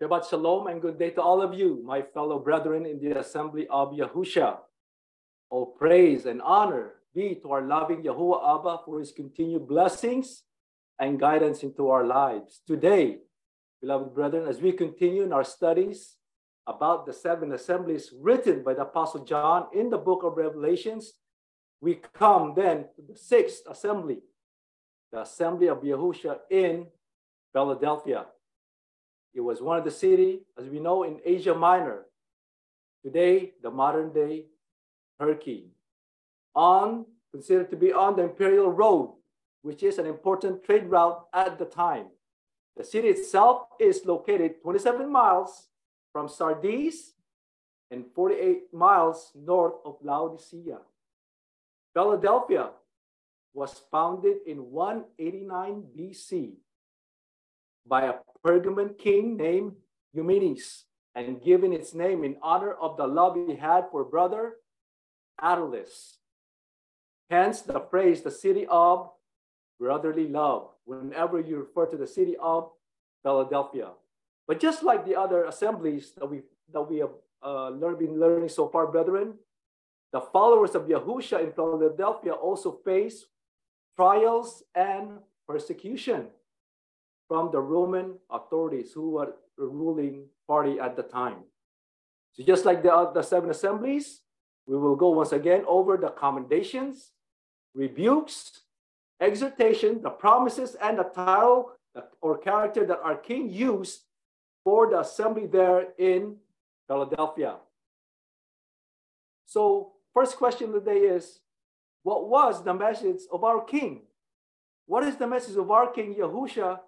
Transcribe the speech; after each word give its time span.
Shabbat 0.00 0.30
Shalom 0.30 0.66
and 0.68 0.80
good 0.80 0.98
day 0.98 1.10
to 1.10 1.20
all 1.20 1.42
of 1.42 1.52
you, 1.52 1.82
my 1.84 2.00
fellow 2.00 2.38
brethren 2.38 2.86
in 2.86 2.98
the 3.00 3.18
assembly 3.18 3.66
of 3.68 3.92
Yahusha. 3.92 4.56
All 5.50 5.66
praise 5.66 6.24
and 6.24 6.40
honor 6.40 6.94
be 7.14 7.34
to 7.42 7.50
our 7.52 7.60
loving 7.60 8.02
Yahuwah 8.02 8.60
Abba 8.60 8.78
for 8.86 8.98
his 8.98 9.12
continued 9.12 9.68
blessings 9.68 10.44
and 10.98 11.20
guidance 11.20 11.62
into 11.62 11.90
our 11.90 12.06
lives. 12.06 12.62
Today, 12.66 13.18
beloved 13.82 14.14
brethren, 14.14 14.48
as 14.48 14.62
we 14.62 14.72
continue 14.72 15.22
in 15.22 15.34
our 15.34 15.44
studies 15.44 16.16
about 16.66 17.04
the 17.04 17.12
seven 17.12 17.52
assemblies 17.52 18.10
written 18.18 18.62
by 18.62 18.72
the 18.72 18.82
Apostle 18.82 19.22
John 19.26 19.66
in 19.74 19.90
the 19.90 19.98
book 19.98 20.22
of 20.24 20.38
Revelations, 20.38 21.12
we 21.82 22.00
come 22.14 22.54
then 22.56 22.86
to 22.96 23.02
the 23.06 23.18
sixth 23.18 23.64
assembly, 23.68 24.20
the 25.12 25.20
assembly 25.20 25.66
of 25.66 25.82
Yahusha 25.82 26.38
in 26.50 26.86
Philadelphia. 27.52 28.24
It 29.34 29.40
was 29.40 29.62
one 29.62 29.78
of 29.78 29.84
the 29.84 29.90
city, 29.90 30.40
as 30.58 30.68
we 30.68 30.80
know, 30.80 31.04
in 31.04 31.20
Asia 31.24 31.54
Minor. 31.54 32.06
Today, 33.04 33.52
the 33.62 33.70
modern 33.70 34.12
day 34.12 34.46
Turkey. 35.20 35.70
On, 36.54 37.06
considered 37.30 37.70
to 37.70 37.76
be 37.76 37.92
on 37.92 38.16
the 38.16 38.24
Imperial 38.24 38.70
Road, 38.70 39.14
which 39.62 39.82
is 39.82 39.98
an 39.98 40.06
important 40.06 40.64
trade 40.64 40.86
route 40.86 41.26
at 41.32 41.58
the 41.58 41.64
time. 41.64 42.06
The 42.76 42.84
city 42.84 43.08
itself 43.08 43.62
is 43.78 44.04
located 44.04 44.62
27 44.62 45.10
miles 45.10 45.68
from 46.12 46.28
Sardis 46.28 47.12
and 47.90 48.04
48 48.14 48.72
miles 48.72 49.32
north 49.34 49.74
of 49.84 49.96
Laodicea. 50.02 50.78
Philadelphia 51.92 52.70
was 53.52 53.80
founded 53.90 54.38
in 54.46 54.70
189 54.70 55.84
BC 55.96 56.52
by 57.86 58.04
a 58.04 58.14
Pergamon 58.44 58.98
king 58.98 59.36
named 59.36 59.72
Eumenes 60.12 60.84
and 61.14 61.42
given 61.42 61.72
its 61.72 61.94
name 61.94 62.24
in 62.24 62.36
honor 62.42 62.72
of 62.72 62.96
the 62.96 63.06
love 63.06 63.36
he 63.46 63.56
had 63.56 63.86
for 63.90 64.04
brother 64.04 64.54
Attalus. 65.40 66.16
Hence 67.28 67.62
the 67.62 67.80
phrase, 67.90 68.22
the 68.22 68.30
city 68.30 68.66
of 68.68 69.10
brotherly 69.78 70.28
love, 70.28 70.68
whenever 70.84 71.40
you 71.40 71.56
refer 71.56 71.86
to 71.86 71.96
the 71.96 72.06
city 72.06 72.36
of 72.40 72.70
Philadelphia. 73.22 73.88
But 74.46 74.60
just 74.60 74.82
like 74.82 75.06
the 75.06 75.16
other 75.16 75.44
assemblies 75.44 76.12
that 76.18 76.26
we 76.26 76.42
that 76.72 76.82
we 76.82 76.98
have 76.98 77.10
uh, 77.42 77.70
learned, 77.70 77.98
been 77.98 78.20
learning 78.20 78.48
so 78.48 78.68
far, 78.68 78.86
brethren, 78.86 79.34
the 80.12 80.20
followers 80.20 80.74
of 80.74 80.82
Yahusha 80.88 81.42
in 81.42 81.52
Philadelphia 81.52 82.32
also 82.32 82.72
face 82.84 83.26
trials 83.96 84.62
and 84.74 85.18
persecution 85.48 86.28
from 87.30 87.52
the 87.52 87.60
Roman 87.60 88.16
authorities 88.28 88.90
who 88.92 89.10
were 89.10 89.36
the 89.56 89.64
ruling 89.64 90.24
party 90.48 90.80
at 90.80 90.96
the 90.96 91.04
time. 91.04 91.44
So 92.32 92.42
just 92.42 92.64
like 92.64 92.82
the, 92.82 92.92
uh, 92.92 93.12
the 93.12 93.22
seven 93.22 93.50
assemblies, 93.50 94.22
we 94.66 94.76
will 94.76 94.96
go 94.96 95.10
once 95.10 95.30
again 95.30 95.62
over 95.68 95.96
the 95.96 96.08
commendations, 96.08 97.12
rebukes, 97.72 98.62
exhortation, 99.20 100.02
the 100.02 100.10
promises, 100.10 100.74
and 100.82 100.98
the 100.98 101.04
title 101.04 101.70
or 102.20 102.36
character 102.36 102.84
that 102.84 102.98
our 102.98 103.16
king 103.16 103.48
used 103.48 104.00
for 104.64 104.90
the 104.90 104.98
assembly 104.98 105.46
there 105.46 105.86
in 105.98 106.34
Philadelphia. 106.88 107.58
So, 109.46 109.92
first 110.12 110.36
question 110.36 110.74
of 110.74 110.84
the 110.84 110.90
day 110.92 110.98
is 110.98 111.38
what 112.02 112.28
was 112.28 112.64
the 112.64 112.74
message 112.74 113.20
of 113.30 113.44
our 113.44 113.62
king? 113.62 114.02
What 114.86 115.04
is 115.04 115.14
the 115.14 115.28
message 115.28 115.56
of 115.56 115.70
our 115.70 115.92
king 115.92 116.16
Yahusha 116.16 116.80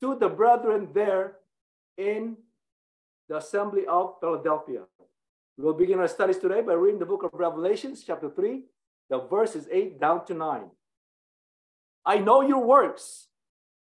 to 0.00 0.16
the 0.16 0.28
brethren 0.28 0.88
there 0.94 1.36
in 1.96 2.36
the 3.28 3.36
assembly 3.36 3.86
of 3.86 4.14
Philadelphia. 4.20 4.82
We 5.56 5.64
will 5.64 5.74
begin 5.74 5.98
our 5.98 6.08
studies 6.08 6.38
today 6.38 6.62
by 6.62 6.72
reading 6.72 6.98
the 6.98 7.06
book 7.06 7.22
of 7.22 7.30
Revelations, 7.34 8.02
chapter 8.06 8.30
3, 8.30 8.62
the 9.10 9.18
verses 9.18 9.68
8 9.70 10.00
down 10.00 10.24
to 10.26 10.34
9. 10.34 10.62
I 12.06 12.18
know 12.18 12.40
your 12.40 12.64
works. 12.64 13.26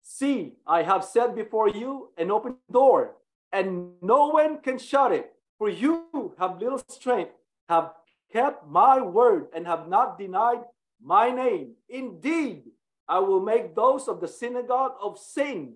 See, 0.03 0.55
I 0.67 0.83
have 0.83 1.05
set 1.05 1.35
before 1.35 1.69
you 1.69 2.11
an 2.17 2.31
open 2.31 2.57
door, 2.71 3.17
and 3.51 3.95
no 4.01 4.29
one 4.29 4.59
can 4.59 4.79
shut 4.79 5.13
it. 5.13 5.33
For 5.59 5.69
you 5.69 6.35
have 6.39 6.61
little 6.61 6.83
strength, 6.89 7.33
have 7.69 7.93
kept 8.33 8.69
my 8.69 9.01
word, 9.01 9.49
and 9.55 9.67
have 9.67 9.89
not 9.89 10.19
denied 10.19 10.63
my 11.03 11.31
name. 11.31 11.73
Indeed, 11.89 12.65
I 13.09 13.19
will 13.19 13.41
make 13.41 13.75
those 13.75 14.09
of 14.09 14.21
the 14.21 14.29
synagogue 14.29 14.95
of 15.03 15.19
Satan 15.19 15.75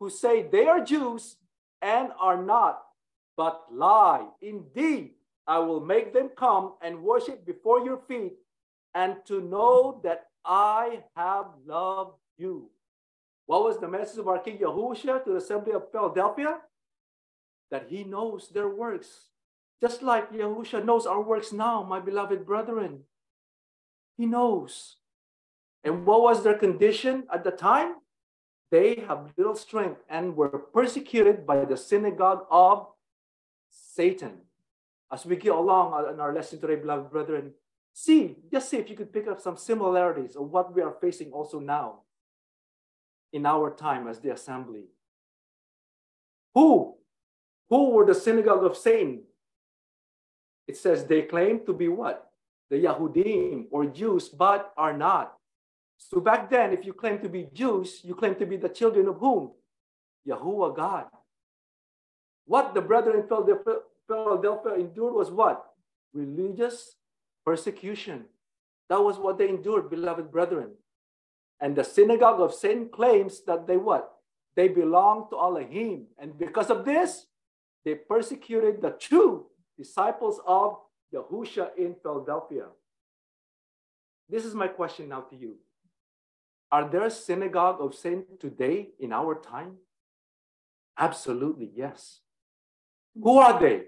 who 0.00 0.10
say 0.10 0.42
they 0.42 0.66
are 0.66 0.84
Jews 0.84 1.36
and 1.82 2.10
are 2.18 2.42
not, 2.42 2.82
but 3.36 3.64
lie. 3.72 4.26
Indeed, 4.40 5.12
I 5.46 5.58
will 5.60 5.80
make 5.80 6.12
them 6.12 6.30
come 6.36 6.74
and 6.82 7.02
worship 7.02 7.46
before 7.46 7.84
your 7.84 7.98
feet 8.08 8.34
and 8.94 9.16
to 9.26 9.40
know 9.40 10.00
that 10.04 10.26
I 10.44 11.00
have 11.16 11.46
loved 11.66 12.16
you. 12.36 12.70
What 13.46 13.64
was 13.64 13.78
the 13.78 13.88
message 13.88 14.18
of 14.18 14.28
our 14.28 14.38
King 14.38 14.58
Yahushua 14.58 15.24
to 15.24 15.30
the 15.30 15.36
assembly 15.36 15.72
of 15.72 15.90
Philadelphia? 15.90 16.58
That 17.70 17.86
he 17.88 18.04
knows 18.04 18.48
their 18.48 18.68
works. 18.68 19.28
Just 19.80 20.02
like 20.02 20.32
Yahushua 20.32 20.84
knows 20.84 21.06
our 21.06 21.22
works 21.22 21.52
now, 21.52 21.82
my 21.82 22.00
beloved 22.00 22.44
brethren. 22.44 23.04
He 24.16 24.26
knows. 24.26 24.96
And 25.84 26.04
what 26.04 26.22
was 26.22 26.42
their 26.42 26.58
condition 26.58 27.24
at 27.32 27.44
the 27.44 27.52
time? 27.52 27.96
They 28.70 29.04
have 29.06 29.32
little 29.36 29.56
strength 29.56 30.02
and 30.08 30.36
were 30.36 30.48
persecuted 30.48 31.46
by 31.46 31.64
the 31.64 31.76
synagogue 31.76 32.44
of 32.50 32.86
Satan. 33.70 34.38
As 35.10 35.24
we 35.24 35.36
go 35.36 35.58
along 35.58 36.12
in 36.12 36.20
our 36.20 36.34
lesson 36.34 36.60
today, 36.60 36.76
beloved 36.76 37.10
brethren, 37.10 37.52
see, 37.94 38.36
just 38.52 38.68
see 38.68 38.76
if 38.76 38.90
you 38.90 38.96
could 38.96 39.12
pick 39.12 39.26
up 39.26 39.40
some 39.40 39.56
similarities 39.56 40.36
of 40.36 40.50
what 40.50 40.74
we 40.74 40.82
are 40.82 40.94
facing 41.00 41.32
also 41.32 41.58
now 41.58 42.00
in 43.32 43.46
our 43.46 43.74
time 43.74 44.06
as 44.06 44.20
the 44.20 44.32
assembly. 44.32 44.84
Who? 46.54 46.96
Who 47.70 47.90
were 47.90 48.04
the 48.04 48.14
synagogue 48.14 48.64
of 48.64 48.76
Satan? 48.76 49.22
It 50.66 50.76
says 50.76 51.04
they 51.04 51.22
claim 51.22 51.64
to 51.64 51.72
be 51.72 51.88
what? 51.88 52.30
The 52.68 52.76
Yahudim 52.76 53.68
or 53.70 53.86
Jews, 53.86 54.28
but 54.28 54.74
are 54.76 54.96
not. 54.96 55.37
So 55.98 56.20
back 56.20 56.48
then, 56.48 56.72
if 56.72 56.86
you 56.86 56.92
claim 56.92 57.18
to 57.20 57.28
be 57.28 57.48
Jews, 57.52 58.00
you 58.04 58.14
claim 58.14 58.36
to 58.36 58.46
be 58.46 58.56
the 58.56 58.68
children 58.68 59.08
of 59.08 59.18
whom? 59.18 59.50
Yahuwah 60.26 60.74
God. 60.74 61.06
What 62.46 62.72
the 62.72 62.80
brethren 62.80 63.20
in 63.20 63.28
Philadelphia 64.06 64.74
endured 64.74 65.14
was 65.14 65.30
what? 65.30 65.64
Religious 66.14 66.96
persecution. 67.44 68.24
That 68.88 69.02
was 69.02 69.18
what 69.18 69.36
they 69.36 69.48
endured, 69.48 69.90
beloved 69.90 70.30
brethren. 70.30 70.70
And 71.60 71.76
the 71.76 71.84
synagogue 71.84 72.40
of 72.40 72.54
Satan 72.54 72.88
claims 72.88 73.42
that 73.44 73.66
they 73.66 73.76
what? 73.76 74.12
They 74.56 74.68
belong 74.68 75.26
to 75.30 75.36
Elohim. 75.36 76.06
And 76.18 76.38
because 76.38 76.70
of 76.70 76.84
this, 76.84 77.26
they 77.84 77.96
persecuted 77.96 78.80
the 78.80 78.90
true 78.90 79.46
disciples 79.76 80.40
of 80.46 80.78
Yahusha 81.12 81.70
in 81.76 81.96
Philadelphia. 82.02 82.66
This 84.28 84.44
is 84.44 84.54
my 84.54 84.68
question 84.68 85.08
now 85.08 85.20
to 85.22 85.36
you. 85.36 85.56
Are 86.70 86.88
there 86.88 87.06
a 87.06 87.10
synagogue 87.10 87.80
of 87.80 87.94
Satan 87.94 88.36
today 88.38 88.88
in 88.98 89.12
our 89.12 89.34
time? 89.40 89.76
Absolutely, 90.98 91.70
yes. 91.74 92.20
Who 93.14 93.38
are 93.38 93.58
they? 93.58 93.84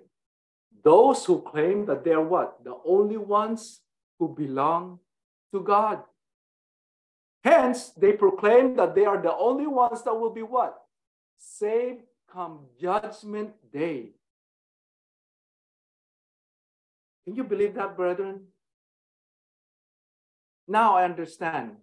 Those 0.83 1.25
who 1.25 1.43
claim 1.43 1.85
that 1.87 2.05
they're 2.05 2.21
what? 2.21 2.65
The 2.65 2.77
only 2.85 3.19
ones 3.19 3.81
who 4.19 4.35
belong 4.35 5.01
to 5.53 5.61
God. 5.61 6.03
Hence, 7.45 7.91
they 7.91 8.13
proclaim 8.13 8.77
that 8.77 8.95
they 8.95 9.05
are 9.05 9.21
the 9.21 9.35
only 9.35 9.67
ones 9.67 10.03
that 10.05 10.15
will 10.15 10.31
be 10.31 10.43
what? 10.43 10.77
Saved 11.39 12.03
come 12.33 12.61
judgment 12.81 13.53
day. 13.73 14.11
Can 17.25 17.35
you 17.35 17.45
believe 17.45 17.75
that, 17.75 17.97
brethren? 17.97 18.47
Now 20.67 20.97
I 20.97 21.05
understand 21.05 21.77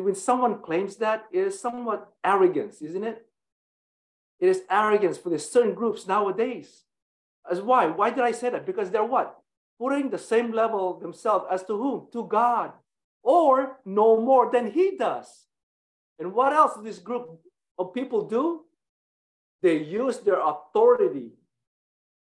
when 0.00 0.14
someone 0.14 0.62
claims 0.62 0.96
that, 0.96 1.26
it 1.32 1.40
is 1.40 1.60
somewhat 1.60 2.12
arrogance, 2.24 2.82
isn't 2.82 3.04
it? 3.04 3.26
It 4.40 4.48
is 4.48 4.62
arrogance 4.70 5.16
for 5.16 5.30
the 5.30 5.38
certain 5.38 5.74
groups 5.74 6.06
nowadays. 6.06 6.82
As 7.50 7.60
why? 7.60 7.86
Why 7.86 8.10
did 8.10 8.24
I 8.24 8.32
say 8.32 8.50
that? 8.50 8.66
Because 8.66 8.90
they're 8.90 9.04
what? 9.04 9.38
Putting 9.78 10.10
the 10.10 10.18
same 10.18 10.52
level 10.52 10.98
themselves 10.98 11.46
as 11.50 11.62
to 11.64 11.76
whom? 11.76 12.08
To 12.12 12.24
God. 12.24 12.72
Or 13.22 13.78
no 13.84 14.20
more 14.20 14.50
than 14.50 14.70
he 14.70 14.96
does. 14.96 15.46
And 16.18 16.32
what 16.32 16.52
else 16.52 16.74
does 16.74 16.84
this 16.84 16.98
group 16.98 17.40
of 17.78 17.94
people 17.94 18.26
do? 18.26 18.62
They 19.62 19.78
use 19.78 20.18
their 20.18 20.40
authority 20.40 21.32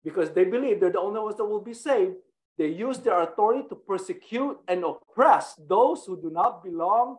because 0.04 0.30
they 0.30 0.44
believe 0.44 0.80
they're 0.80 0.90
the 0.90 1.00
only 1.00 1.20
ones 1.20 1.36
that 1.36 1.44
will 1.44 1.60
be 1.60 1.75
saved. 1.75 2.14
They 2.58 2.68
use 2.68 2.98
their 2.98 3.20
authority 3.22 3.68
to 3.68 3.75
persecute 3.75 4.58
and 4.68 4.84
oppress 4.84 5.54
those 5.68 6.04
who 6.04 6.20
do 6.20 6.30
not 6.30 6.62
belong 6.62 7.18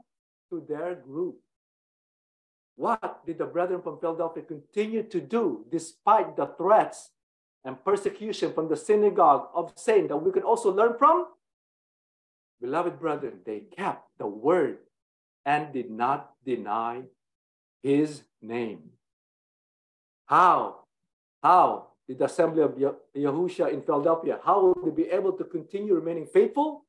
to 0.53 0.63
their 0.67 0.95
group. 0.95 1.37
What 2.75 3.25
did 3.25 3.37
the 3.37 3.45
brethren 3.45 3.81
from 3.81 3.99
Philadelphia 3.99 4.43
continue 4.43 5.03
to 5.03 5.19
do 5.19 5.65
despite 5.71 6.35
the 6.37 6.47
threats 6.57 7.09
and 7.65 7.83
persecution 7.83 8.53
from 8.53 8.69
the 8.69 8.77
synagogue 8.77 9.49
of 9.53 9.73
Satan 9.75 10.07
that 10.07 10.17
we 10.17 10.31
can 10.31 10.43
also 10.43 10.71
learn 10.71 10.97
from? 10.97 11.27
Beloved 12.61 12.99
brethren, 12.99 13.39
they 13.45 13.61
kept 13.75 14.07
the 14.17 14.27
word 14.27 14.77
and 15.45 15.73
did 15.73 15.89
not 15.89 16.33
deny 16.45 17.01
his 17.81 18.23
name. 18.41 18.91
How? 20.25 20.85
How 21.41 21.87
did 22.07 22.19
the 22.19 22.25
assembly 22.25 22.63
of 22.63 22.77
Yahusha 23.15 23.71
in 23.71 23.81
Philadelphia, 23.81 24.39
how 24.43 24.61
will 24.61 24.83
they 24.83 24.91
be 24.91 25.09
able 25.09 25.33
to 25.33 25.43
continue 25.43 25.95
remaining 25.95 26.25
faithful? 26.25 26.85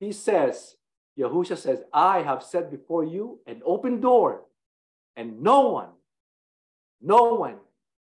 He 0.00 0.12
says, 0.12 0.76
Yahusha 1.18 1.58
says, 1.58 1.82
I 1.92 2.22
have 2.22 2.42
set 2.42 2.70
before 2.70 3.04
you 3.04 3.40
an 3.46 3.60
open 3.64 4.00
door, 4.00 4.42
and 5.16 5.42
no 5.42 5.68
one, 5.70 5.88
no 7.00 7.34
one 7.34 7.56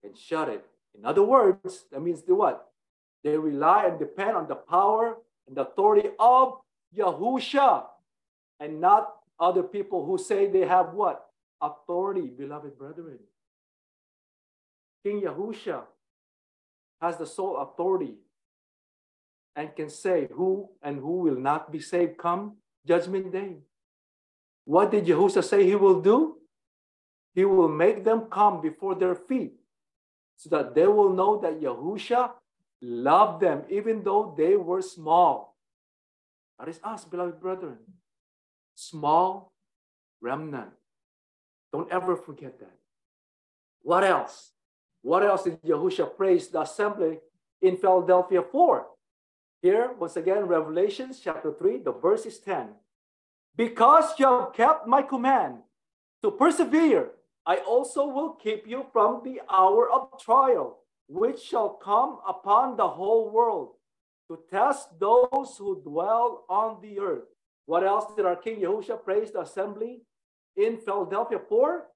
can 0.02 0.14
shut 0.14 0.48
it. 0.48 0.64
In 0.96 1.06
other 1.06 1.22
words, 1.22 1.86
that 1.90 2.02
means 2.02 2.22
the 2.22 2.34
what? 2.34 2.68
They 3.24 3.36
rely 3.36 3.86
and 3.86 3.98
depend 3.98 4.36
on 4.36 4.46
the 4.46 4.56
power 4.56 5.16
and 5.46 5.56
the 5.56 5.62
authority 5.62 6.10
of 6.18 6.58
Yahusha 6.96 7.84
and 8.60 8.80
not 8.80 9.14
other 9.40 9.62
people 9.62 10.04
who 10.04 10.18
say 10.18 10.46
they 10.46 10.66
have 10.66 10.92
what? 10.92 11.26
Authority, 11.60 12.28
beloved 12.28 12.78
brethren. 12.78 13.18
King 15.04 15.22
Yahusha 15.22 15.82
has 17.00 17.16
the 17.16 17.26
sole 17.26 17.56
authority 17.56 18.16
and 19.56 19.74
can 19.74 19.88
say 19.88 20.28
who 20.32 20.68
and 20.82 20.98
who 20.98 21.18
will 21.18 21.38
not 21.38 21.72
be 21.72 21.80
saved 21.80 22.18
come 22.18 22.56
judgment 22.88 23.30
day. 23.30 23.56
What 24.64 24.90
did 24.90 25.04
Yahusha 25.06 25.44
say 25.44 25.64
he 25.64 25.76
will 25.76 26.00
do? 26.00 26.38
He 27.34 27.44
will 27.44 27.68
make 27.68 28.04
them 28.04 28.22
come 28.22 28.60
before 28.60 28.94
their 28.94 29.14
feet 29.14 29.52
so 30.36 30.50
that 30.50 30.74
they 30.74 30.86
will 30.86 31.12
know 31.12 31.38
that 31.40 31.60
Yahusha 31.60 32.32
loved 32.80 33.42
them 33.42 33.62
even 33.68 34.02
though 34.02 34.34
they 34.36 34.56
were 34.56 34.82
small. 34.82 35.56
That 36.58 36.68
is 36.68 36.80
us, 36.82 37.04
beloved 37.04 37.40
brethren. 37.40 37.78
Small 38.74 39.52
remnant. 40.20 40.70
Don't 41.72 41.90
ever 41.92 42.16
forget 42.16 42.58
that. 42.58 42.76
What 43.82 44.04
else? 44.04 44.52
What 45.02 45.22
else 45.22 45.44
did 45.44 45.62
Yahusha 45.62 46.16
praise 46.16 46.48
the 46.48 46.62
assembly 46.62 47.18
in 47.62 47.76
Philadelphia 47.76 48.42
for? 48.42 48.86
Here, 49.60 49.92
once 49.98 50.16
again, 50.16 50.46
Revelations 50.46 51.20
chapter 51.20 51.52
3, 51.52 51.78
the 51.78 51.92
verse 51.92 52.26
is 52.26 52.38
10. 52.38 52.68
Because 53.56 54.18
you 54.18 54.26
have 54.26 54.52
kept 54.52 54.86
my 54.86 55.02
command 55.02 55.58
to 56.22 56.30
persevere, 56.30 57.10
I 57.44 57.56
also 57.56 58.06
will 58.06 58.34
keep 58.34 58.68
you 58.68 58.86
from 58.92 59.22
the 59.24 59.40
hour 59.50 59.90
of 59.90 60.20
trial, 60.20 60.78
which 61.08 61.40
shall 61.40 61.70
come 61.70 62.18
upon 62.26 62.76
the 62.76 62.86
whole 62.86 63.30
world 63.30 63.70
to 64.30 64.38
test 64.50 64.88
those 65.00 65.56
who 65.58 65.82
dwell 65.82 66.44
on 66.48 66.80
the 66.82 67.00
earth. 67.00 67.24
What 67.66 67.84
else 67.84 68.04
did 68.14 68.26
our 68.26 68.36
King 68.36 68.60
Yahusha 68.60 69.02
praise 69.02 69.32
the 69.32 69.40
assembly 69.40 70.02
in 70.56 70.76
Philadelphia 70.76 71.40
for? 71.48 71.86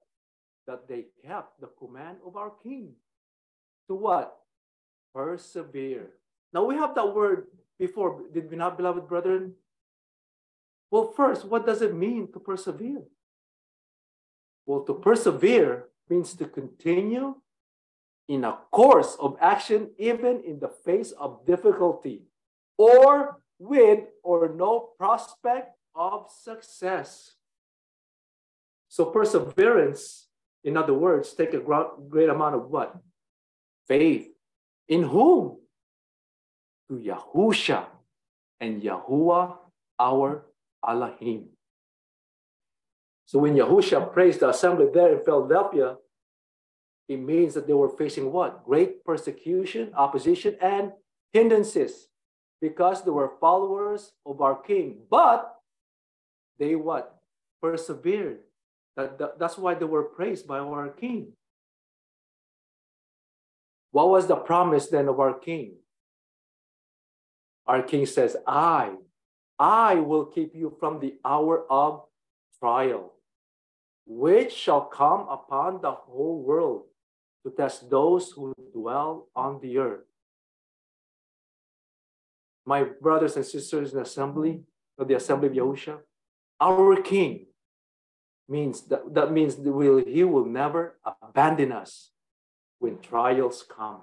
That 0.67 0.87
they 0.87 1.05
kept 1.25 1.61
the 1.61 1.67
command 1.67 2.17
of 2.25 2.35
our 2.35 2.51
King. 2.61 2.93
To 3.87 3.95
what? 3.95 4.35
Persevere. 5.13 6.09
Now 6.53 6.63
we 6.65 6.75
have 6.75 6.93
that 6.95 7.15
word 7.15 7.47
before, 7.79 8.21
did 8.33 8.49
we 8.49 8.55
not, 8.55 8.77
beloved 8.77 9.07
brethren? 9.07 9.53
Well, 10.91 11.11
first, 11.11 11.45
what 11.45 11.65
does 11.65 11.81
it 11.81 11.95
mean 11.95 12.31
to 12.33 12.39
persevere? 12.39 13.01
Well, 14.65 14.81
to 14.81 14.93
persevere 14.93 15.89
means 16.09 16.35
to 16.35 16.45
continue 16.45 17.35
in 18.27 18.43
a 18.43 18.59
course 18.71 19.17
of 19.19 19.35
action, 19.41 19.89
even 19.97 20.43
in 20.45 20.59
the 20.59 20.69
face 20.69 21.11
of 21.11 21.45
difficulty, 21.45 22.21
or 22.77 23.41
with 23.59 24.01
or 24.23 24.53
no 24.55 24.91
prospect 24.97 25.75
of 25.95 26.29
success. 26.31 27.33
So, 28.87 29.05
perseverance, 29.05 30.27
in 30.63 30.77
other 30.77 30.93
words, 30.93 31.33
take 31.33 31.53
a 31.53 31.61
great 32.07 32.29
amount 32.29 32.55
of 32.55 32.69
what? 32.69 32.95
Faith. 33.87 34.27
In 34.87 35.03
whom? 35.03 35.57
To 36.89 36.95
Yahusha 36.95 37.85
and 38.59 38.81
Yahuwah, 38.81 39.57
our 39.99 40.45
Elohim. 40.87 41.49
So 43.25 43.39
when 43.39 43.55
Yahusha 43.55 44.11
praised 44.11 44.41
the 44.41 44.49
assembly 44.49 44.87
there 44.93 45.17
in 45.17 45.23
Philadelphia, 45.23 45.97
it 47.07 47.17
means 47.17 47.53
that 47.53 47.67
they 47.67 47.73
were 47.73 47.89
facing 47.89 48.31
what? 48.31 48.63
Great 48.65 49.03
persecution, 49.03 49.91
opposition, 49.95 50.55
and 50.61 50.91
hindrances 51.31 52.07
because 52.61 53.03
they 53.03 53.11
were 53.11 53.33
followers 53.41 54.13
of 54.25 54.41
our 54.41 54.55
king. 54.55 54.99
But 55.09 55.53
they 56.59 56.75
what? 56.75 57.19
Persevered. 57.61 58.39
That, 58.95 59.17
that, 59.17 59.39
that's 59.39 59.57
why 59.57 59.73
they 59.73 59.85
were 59.85 60.03
praised 60.03 60.47
by 60.47 60.59
our 60.59 60.89
king. 60.89 61.33
What 63.91 64.09
was 64.09 64.27
the 64.27 64.35
promise 64.35 64.87
then 64.87 65.07
of 65.07 65.19
our 65.19 65.33
king? 65.33 65.75
Our 67.65 67.81
king 67.81 68.05
says, 68.05 68.35
I, 68.45 68.93
I 69.57 69.95
will 69.95 70.25
keep 70.25 70.55
you 70.55 70.75
from 70.79 70.99
the 70.99 71.15
hour 71.23 71.65
of 71.69 72.03
trial, 72.59 73.13
which 74.05 74.53
shall 74.53 74.81
come 74.81 75.27
upon 75.29 75.81
the 75.81 75.91
whole 75.91 76.41
world 76.41 76.83
to 77.45 77.51
test 77.51 77.89
those 77.89 78.31
who 78.31 78.53
dwell 78.73 79.29
on 79.35 79.59
the 79.61 79.77
earth. 79.77 80.05
My 82.65 82.83
brothers 82.83 83.35
and 83.35 83.45
sisters 83.45 83.91
in 83.91 83.97
the 83.97 84.03
assembly, 84.03 84.61
of 84.97 85.07
the 85.07 85.15
assembly 85.15 85.47
of 85.47 85.53
Yahusha, 85.53 85.99
our 86.59 87.01
king 87.01 87.47
means 88.47 88.81
that, 88.83 89.13
that 89.13 89.31
means 89.31 89.55
that 89.55 89.71
will, 89.71 90.03
he 90.05 90.23
will 90.23 90.45
never 90.45 90.97
abandon 91.21 91.71
us 91.71 92.11
when 92.79 92.99
trials 92.99 93.63
come. 93.69 94.01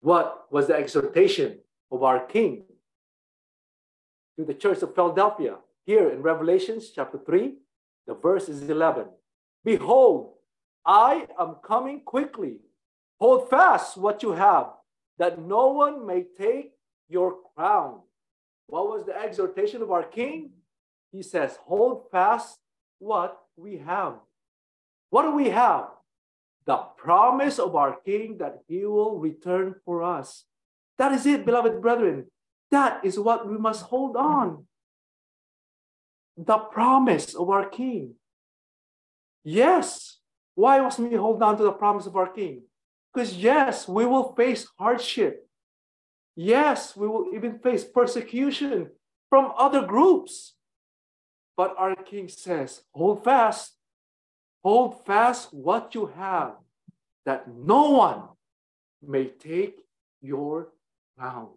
What 0.00 0.46
was 0.50 0.68
the 0.68 0.74
exhortation 0.74 1.58
of 1.90 2.02
our 2.02 2.26
king 2.26 2.64
to 4.38 4.44
the 4.44 4.54
church 4.54 4.82
of 4.82 4.94
Philadelphia? 4.94 5.56
Here 5.86 6.10
in 6.10 6.22
Revelations 6.22 6.90
chapter 6.94 7.18
3, 7.18 7.54
the 8.06 8.14
verse 8.14 8.48
is 8.48 8.68
11. 8.68 9.06
Behold, 9.64 10.34
I 10.84 11.26
am 11.38 11.56
coming 11.64 12.00
quickly. 12.00 12.58
Hold 13.20 13.50
fast 13.50 13.96
what 13.96 14.22
you 14.22 14.32
have, 14.32 14.68
that 15.18 15.40
no 15.40 15.68
one 15.68 16.06
may 16.06 16.24
take 16.36 16.72
your 17.08 17.36
crown. 17.56 18.00
What 18.66 18.88
was 18.88 19.04
the 19.04 19.16
exhortation 19.16 19.82
of 19.82 19.90
our 19.90 20.02
king? 20.02 20.50
He 21.10 21.22
says, 21.22 21.58
Hold 21.64 22.10
fast 22.10 22.58
what 22.98 23.38
we 23.56 23.78
have. 23.78 24.14
What 25.10 25.22
do 25.22 25.32
we 25.34 25.48
have? 25.48 25.88
The 26.66 26.76
promise 26.96 27.58
of 27.58 27.74
our 27.74 27.96
king 28.04 28.38
that 28.38 28.58
he 28.68 28.84
will 28.84 29.18
return 29.18 29.74
for 29.84 30.02
us. 30.02 30.44
That 30.98 31.12
is 31.12 31.26
it, 31.26 31.46
beloved 31.46 31.80
brethren. 31.80 32.26
That 32.70 33.04
is 33.04 33.18
what 33.18 33.48
we 33.48 33.56
must 33.56 33.82
hold 33.82 34.16
on. 34.16 34.66
The 36.36 36.58
promise 36.58 37.34
of 37.34 37.48
our 37.50 37.68
king. 37.68 38.14
Yes, 39.44 40.18
why 40.58 40.80
must 40.80 40.98
we 40.98 41.14
hold 41.14 41.40
on 41.40 41.56
to 41.56 41.62
the 41.62 41.72
promise 41.72 42.06
of 42.06 42.16
our 42.16 42.28
King? 42.28 42.62
Because, 43.14 43.36
yes, 43.36 43.86
we 43.86 44.04
will 44.04 44.34
face 44.34 44.66
hardship. 44.76 45.46
Yes, 46.34 46.96
we 46.96 47.06
will 47.06 47.26
even 47.32 47.60
face 47.60 47.84
persecution 47.84 48.90
from 49.30 49.52
other 49.56 49.82
groups. 49.82 50.54
But 51.56 51.76
our 51.78 51.94
King 51.94 52.28
says, 52.28 52.82
hold 52.92 53.22
fast. 53.22 53.76
Hold 54.64 55.06
fast 55.06 55.54
what 55.54 55.94
you 55.94 56.06
have, 56.06 56.56
that 57.24 57.46
no 57.46 57.92
one 57.92 58.22
may 59.00 59.26
take 59.26 59.76
your 60.20 60.70
crown. 61.18 61.48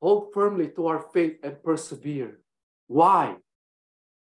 Hold 0.00 0.32
firmly 0.32 0.68
to 0.76 0.86
our 0.86 1.00
faith 1.12 1.38
and 1.42 1.62
persevere. 1.62 2.38
Why? 2.86 3.36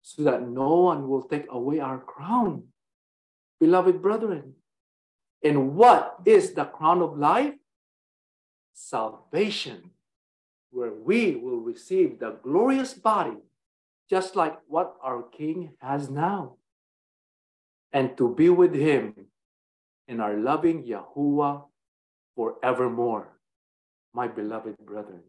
so 0.08 0.24
that 0.24 0.48
no 0.48 0.76
one 0.88 1.10
will 1.10 1.24
take 1.24 1.52
away 1.52 1.82
our 1.82 2.00
crown. 2.00 2.64
Beloved 3.60 4.02
brethren, 4.02 4.54
and 5.44 5.76
what 5.76 6.16
is 6.24 6.54
the 6.54 6.64
crown 6.64 7.02
of 7.02 7.18
life? 7.18 7.56
Salvation, 8.74 9.92
where 10.72 10.94
we 10.94 11.36
will 11.36 11.60
receive 11.60 12.20
the 12.20 12.40
glorious 12.42 12.94
body, 12.94 13.36
just 14.10 14.38
like 14.38 14.58
what 14.68 14.96
our 15.04 15.24
King 15.24 15.74
has 15.82 16.10
now, 16.10 16.56
and 17.92 18.16
to 18.16 18.34
be 18.34 18.48
with 18.48 18.74
Him 18.74 19.14
in 20.08 20.22
our 20.22 20.38
loving 20.38 20.84
Yahuwah 20.84 21.64
forevermore. 22.38 23.34
My 24.14 24.28
beloved 24.28 24.78
brethren, 24.86 25.24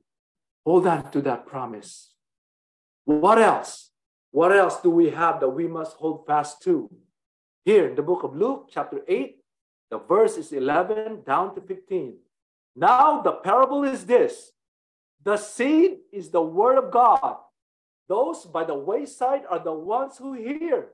hold 0.64 0.86
on 0.86 1.10
to 1.10 1.20
that 1.22 1.46
promise. 1.46 2.14
What 3.04 3.38
else? 3.38 3.90
What 4.30 4.52
else 4.52 4.80
do 4.80 4.90
we 4.90 5.10
have 5.10 5.40
that 5.40 5.48
we 5.48 5.66
must 5.66 5.96
hold 5.96 6.26
fast 6.26 6.62
to? 6.62 6.90
Here 7.64 7.88
in 7.88 7.96
the 7.96 8.02
book 8.02 8.22
of 8.22 8.36
Luke, 8.36 8.68
chapter 8.70 9.00
8, 9.08 9.36
the 9.90 9.98
verse 9.98 10.36
is 10.36 10.52
11 10.52 11.22
down 11.26 11.54
to 11.54 11.62
15. 11.62 12.18
Now, 12.76 13.22
the 13.22 13.32
parable 13.32 13.84
is 13.84 14.04
this 14.04 14.52
the 15.24 15.36
seed 15.36 15.98
is 16.12 16.30
the 16.30 16.42
word 16.42 16.78
of 16.78 16.92
God. 16.92 17.36
Those 18.08 18.44
by 18.44 18.64
the 18.64 18.74
wayside 18.74 19.42
are 19.50 19.62
the 19.62 19.72
ones 19.72 20.18
who 20.18 20.34
hear. 20.34 20.88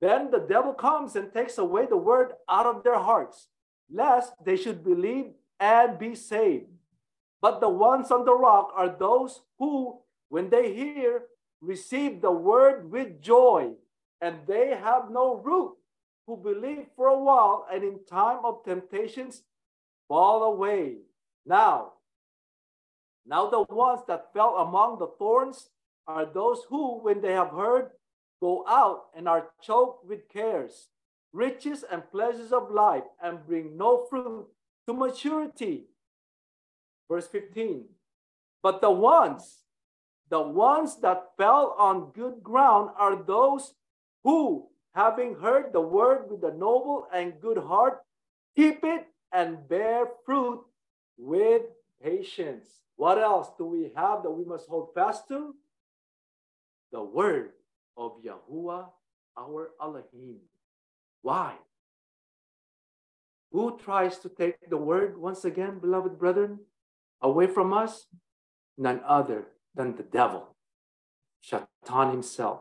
Then 0.00 0.30
the 0.30 0.46
devil 0.48 0.72
comes 0.72 1.14
and 1.14 1.32
takes 1.32 1.58
away 1.58 1.86
the 1.86 1.96
word 1.96 2.32
out 2.48 2.66
of 2.66 2.82
their 2.82 2.98
hearts, 2.98 3.48
lest 3.92 4.32
they 4.44 4.56
should 4.56 4.82
believe 4.82 5.32
and 5.60 5.98
be 5.98 6.14
saved. 6.14 6.66
But 7.42 7.60
the 7.60 7.68
ones 7.68 8.10
on 8.10 8.24
the 8.24 8.34
rock 8.34 8.72
are 8.74 8.88
those 8.88 9.42
who, 9.58 10.00
when 10.30 10.50
they 10.50 10.74
hear, 10.74 11.24
receive 11.60 12.20
the 12.20 12.32
word 12.32 12.90
with 12.90 13.20
joy, 13.20 13.72
and 14.20 14.38
they 14.46 14.68
have 14.68 15.10
no 15.10 15.36
root, 15.36 15.76
who 16.26 16.36
believe 16.36 16.86
for 16.96 17.08
a 17.08 17.18
while, 17.18 17.66
and 17.72 17.84
in 17.84 18.04
time 18.04 18.44
of 18.44 18.64
temptations 18.64 19.42
fall 20.08 20.42
away. 20.42 20.96
Now, 21.46 21.92
now 23.26 23.48
the 23.48 23.62
ones 23.62 24.00
that 24.08 24.32
fell 24.32 24.56
among 24.56 24.98
the 24.98 25.08
thorns 25.18 25.68
are 26.06 26.26
those 26.26 26.62
who, 26.68 27.00
when 27.00 27.20
they 27.20 27.32
have 27.32 27.50
heard, 27.50 27.90
go 28.40 28.64
out 28.66 29.04
and 29.16 29.28
are 29.28 29.50
choked 29.62 30.06
with 30.06 30.28
cares, 30.28 30.88
riches 31.32 31.84
and 31.90 32.10
pleasures 32.10 32.52
of 32.52 32.70
life, 32.70 33.04
and 33.22 33.46
bring 33.46 33.76
no 33.76 34.06
fruit 34.08 34.46
to 34.86 34.94
maturity. 34.94 35.84
Verse 37.08 37.26
15. 37.28 37.84
But 38.62 38.80
the 38.80 38.90
ones, 38.90 39.64
the 40.28 40.40
ones 40.40 41.00
that 41.00 41.30
fell 41.36 41.74
on 41.78 42.12
good 42.12 42.42
ground 42.42 42.90
are 42.96 43.16
those 43.16 43.74
who, 44.22 44.68
having 44.94 45.36
heard 45.36 45.72
the 45.72 45.80
word 45.80 46.30
with 46.30 46.44
a 46.44 46.56
noble 46.56 47.06
and 47.12 47.40
good 47.40 47.58
heart, 47.58 48.02
keep 48.54 48.84
it 48.84 49.06
and 49.32 49.68
bear 49.68 50.06
fruit 50.24 50.60
with 51.16 51.62
patience. 52.02 52.66
What 52.96 53.18
else 53.18 53.48
do 53.56 53.64
we 53.64 53.92
have 53.96 54.22
that 54.22 54.30
we 54.30 54.44
must 54.44 54.68
hold 54.68 54.90
fast 54.94 55.26
to? 55.28 55.54
The 56.92 57.02
word 57.02 57.52
of 57.96 58.22
Yahuwah, 58.22 58.86
our 59.38 59.70
Elohim. 59.80 60.38
Why? 61.22 61.54
Who 63.52 63.78
tries 63.78 64.18
to 64.18 64.28
take 64.28 64.70
the 64.70 64.76
word 64.76 65.18
once 65.18 65.44
again, 65.44 65.78
beloved 65.80 66.18
brethren, 66.18 66.60
away 67.20 67.46
from 67.46 67.72
us? 67.72 68.06
None 68.78 69.00
other 69.06 69.48
than 69.74 69.96
the 69.96 70.02
devil, 70.02 70.54
Shaitan 71.40 72.10
himself. 72.10 72.60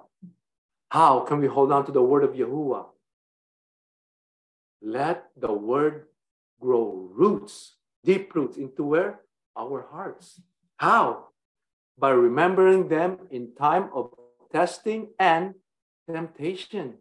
How 0.90 1.22
can 1.22 1.40
we 1.40 1.48
hold 1.48 1.72
on 1.72 1.86
to 1.86 1.92
the 1.92 2.02
word 2.02 2.24
of 2.24 2.32
Yahuwah? 2.32 2.88
Let 4.82 5.30
the 5.38 5.54
word 5.54 6.06
grow 6.60 7.10
roots, 7.14 7.76
deep 8.04 8.34
roots 8.34 8.58
into 8.58 8.84
where? 8.84 9.22
Our 9.58 9.88
hearts. 9.92 10.42
How? 10.78 11.28
By 11.98 12.12
remembering 12.12 12.88
them 12.88 13.28
in 13.30 13.54
time 13.56 13.90
of 13.94 14.14
testing 14.52 15.10
and 15.20 15.54
temptation. 16.10 16.96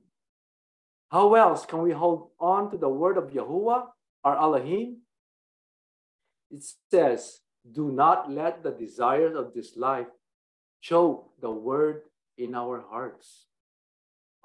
How 1.11 1.35
else 1.35 1.65
can 1.65 1.83
we 1.83 1.93
hold 1.93 2.31
on 2.39 2.71
to 2.71 2.77
the 2.77 2.89
word 2.89 3.17
of 3.17 3.31
Yahuwah, 3.31 3.87
our 4.25 4.37
Elohim? 4.37 4.99
It 6.51 6.63
says, 6.91 7.41
Do 7.71 7.91
not 7.91 8.31
let 8.31 8.63
the 8.63 8.71
desires 8.71 9.37
of 9.37 9.55
this 9.55 9.77
life 9.77 10.09
choke 10.81 11.31
the 11.41 11.51
word 11.51 12.03
in 12.37 12.55
our 12.55 12.85
hearts. 12.91 13.47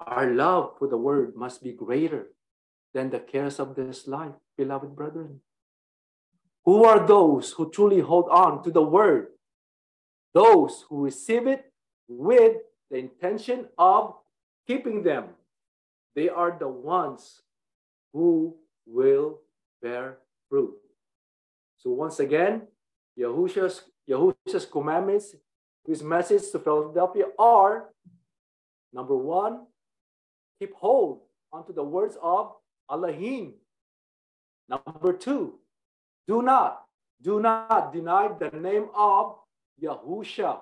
Our 0.00 0.32
love 0.32 0.74
for 0.78 0.88
the 0.88 0.96
word 0.96 1.36
must 1.36 1.62
be 1.62 1.72
greater 1.72 2.28
than 2.92 3.10
the 3.10 3.20
cares 3.20 3.58
of 3.58 3.74
this 3.74 4.06
life, 4.06 4.34
beloved 4.56 4.96
brethren. 4.96 5.40
Who 6.64 6.84
are 6.84 7.06
those 7.06 7.52
who 7.52 7.70
truly 7.70 8.00
hold 8.00 8.28
on 8.30 8.62
to 8.64 8.70
the 8.70 8.82
word? 8.82 9.28
Those 10.32 10.84
who 10.88 11.04
receive 11.04 11.46
it 11.46 11.72
with 12.08 12.56
the 12.90 12.98
intention 12.98 13.68
of 13.78 14.14
keeping 14.66 15.02
them. 15.02 15.24
They 16.14 16.28
are 16.28 16.56
the 16.58 16.68
ones 16.68 17.42
who 18.12 18.56
will 18.86 19.40
bear 19.82 20.18
fruit. 20.48 20.74
So 21.76 21.90
once 21.90 22.20
again, 22.20 22.62
Yahushua's, 23.18 23.82
Yahushua's 24.08 24.66
commandments, 24.66 25.34
his 25.86 26.02
message 26.02 26.50
to 26.52 26.58
Philadelphia 26.58 27.26
are 27.38 27.90
number 28.92 29.16
one, 29.16 29.66
keep 30.58 30.72
hold 30.74 31.20
onto 31.52 31.74
the 31.74 31.82
words 31.82 32.16
of 32.22 32.52
Elohim. 32.90 33.54
Number 34.68 35.12
two, 35.12 35.58
do 36.26 36.40
not, 36.42 36.84
do 37.20 37.40
not 37.40 37.92
deny 37.92 38.28
the 38.38 38.50
name 38.56 38.88
of 38.94 39.36
Yahusha. 39.82 40.60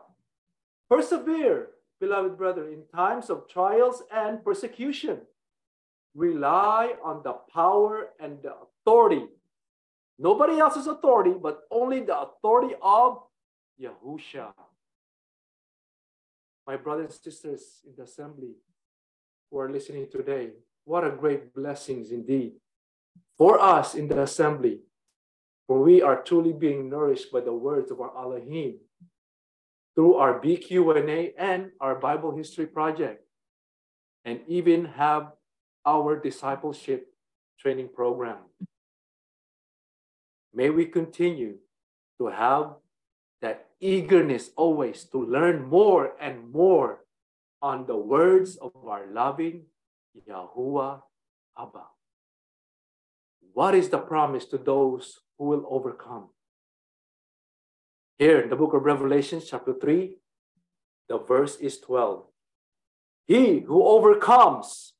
Persevere, 0.90 1.68
beloved 2.00 2.36
brother, 2.36 2.68
in 2.68 2.82
times 2.94 3.30
of 3.30 3.48
trials 3.48 4.02
and 4.12 4.44
persecution. 4.44 5.20
Rely 6.14 6.94
on 7.02 7.22
the 7.24 7.34
power 7.52 8.10
and 8.20 8.38
the 8.42 8.54
authority. 8.54 9.26
Nobody 10.18 10.58
else's 10.58 10.86
authority, 10.86 11.34
but 11.40 11.62
only 11.70 12.00
the 12.00 12.18
authority 12.18 12.74
of 12.82 13.18
Yahusha. 13.80 14.52
My 16.66 16.76
brothers 16.76 17.06
and 17.06 17.32
sisters 17.32 17.80
in 17.86 17.94
the 17.96 18.04
assembly, 18.04 18.54
who 19.50 19.58
are 19.58 19.70
listening 19.70 20.08
today. 20.10 20.50
What 20.84 21.04
a 21.04 21.10
great 21.10 21.54
blessings 21.54 22.10
indeed 22.10 22.54
for 23.36 23.60
us 23.60 23.94
in 23.94 24.08
the 24.08 24.22
assembly, 24.22 24.80
for 25.66 25.82
we 25.82 26.02
are 26.02 26.22
truly 26.22 26.52
being 26.52 26.88
nourished 26.88 27.30
by 27.30 27.40
the 27.40 27.52
words 27.52 27.90
of 27.90 28.00
our 28.00 28.16
Elohim 28.16 28.78
through 29.94 30.14
our 30.14 30.40
BQNA 30.40 31.32
and 31.38 31.70
our 31.80 31.94
Bible 31.94 32.34
History 32.34 32.66
Project, 32.66 33.24
and 34.24 34.40
even 34.48 34.86
have 34.86 35.32
our 35.84 36.18
discipleship 36.18 37.08
training 37.58 37.88
program. 37.94 38.38
May 40.54 40.70
we 40.70 40.86
continue 40.86 41.56
to 42.18 42.26
have 42.28 42.74
that 43.40 43.66
eagerness 43.80 44.50
always 44.56 45.04
to 45.04 45.18
learn 45.18 45.66
more 45.68 46.12
and 46.20 46.52
more 46.52 47.00
on 47.60 47.86
the 47.86 47.96
words 47.96 48.56
of 48.56 48.72
our 48.86 49.06
loving 49.10 49.62
Yahuwah 50.28 51.02
Abba. 51.58 51.84
What 53.52 53.74
is 53.74 53.88
the 53.88 53.98
promise 53.98 54.44
to 54.46 54.58
those 54.58 55.20
who 55.38 55.46
will 55.46 55.66
overcome? 55.68 56.28
Here 58.18 58.40
in 58.40 58.50
the 58.50 58.56
book 58.56 58.72
of 58.74 58.84
Revelation, 58.84 59.42
chapter 59.44 59.74
3, 59.74 60.16
the 61.08 61.18
verse 61.18 61.56
is 61.56 61.80
12. 61.80 62.24
He 63.26 63.60
who 63.60 63.84
overcomes, 63.84 64.94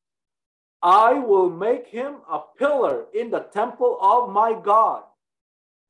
I 0.83 1.15
will 1.15 1.49
make 1.49 1.87
him 1.87 2.17
a 2.29 2.41
pillar 2.59 3.07
in 3.15 3.31
the 3.31 3.41
temple 3.41 3.99
of 4.01 4.31
my 4.31 4.53
God, 4.53 5.05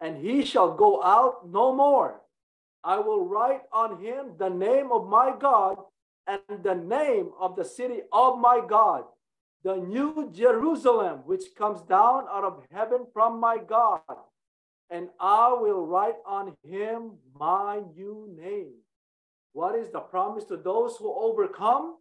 and 0.00 0.18
he 0.18 0.44
shall 0.44 0.74
go 0.74 1.02
out 1.02 1.48
no 1.48 1.74
more. 1.74 2.20
I 2.84 2.98
will 2.98 3.26
write 3.26 3.62
on 3.72 4.02
him 4.02 4.32
the 4.38 4.50
name 4.50 4.90
of 4.92 5.08
my 5.08 5.32
God 5.38 5.78
and 6.26 6.40
the 6.62 6.74
name 6.74 7.30
of 7.40 7.56
the 7.56 7.64
city 7.64 8.00
of 8.12 8.38
my 8.38 8.60
God, 8.68 9.04
the 9.64 9.76
new 9.76 10.30
Jerusalem, 10.32 11.20
which 11.24 11.54
comes 11.56 11.80
down 11.82 12.26
out 12.30 12.44
of 12.44 12.64
heaven 12.72 13.06
from 13.12 13.40
my 13.40 13.58
God. 13.58 14.00
And 14.90 15.08
I 15.18 15.52
will 15.54 15.86
write 15.86 16.16
on 16.26 16.54
him 16.64 17.12
my 17.38 17.80
new 17.96 18.28
name. 18.36 18.74
What 19.52 19.74
is 19.74 19.90
the 19.90 20.00
promise 20.00 20.44
to 20.44 20.56
those 20.56 20.96
who 20.96 21.12
overcome? 21.14 21.96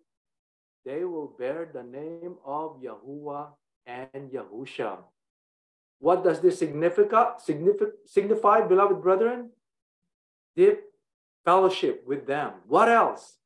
They 0.86 1.04
will 1.04 1.36
bear 1.38 1.70
the 1.72 1.84
name 1.84 2.38
of 2.46 2.82
Yahuwah 2.82 3.50
and 3.86 4.32
Yahusha. 4.32 4.98
What 6.00 6.24
does 6.24 6.42
this 6.42 6.60
signify, 6.60 7.38
signify, 8.06 8.68
beloved 8.68 9.02
brethren? 9.02 9.52
Deep 10.56 10.82
fellowship 11.46 12.04
with 12.08 12.26
them. 12.26 12.54
What 12.68 12.90
else? 12.90 13.38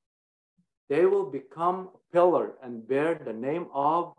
they 0.90 1.06
will 1.06 1.26
become 1.26 1.90
a 1.94 2.14
pillar 2.14 2.54
and 2.62 2.88
bear 2.88 3.16
the 3.16 3.34
name 3.34 3.68
of 3.74 4.14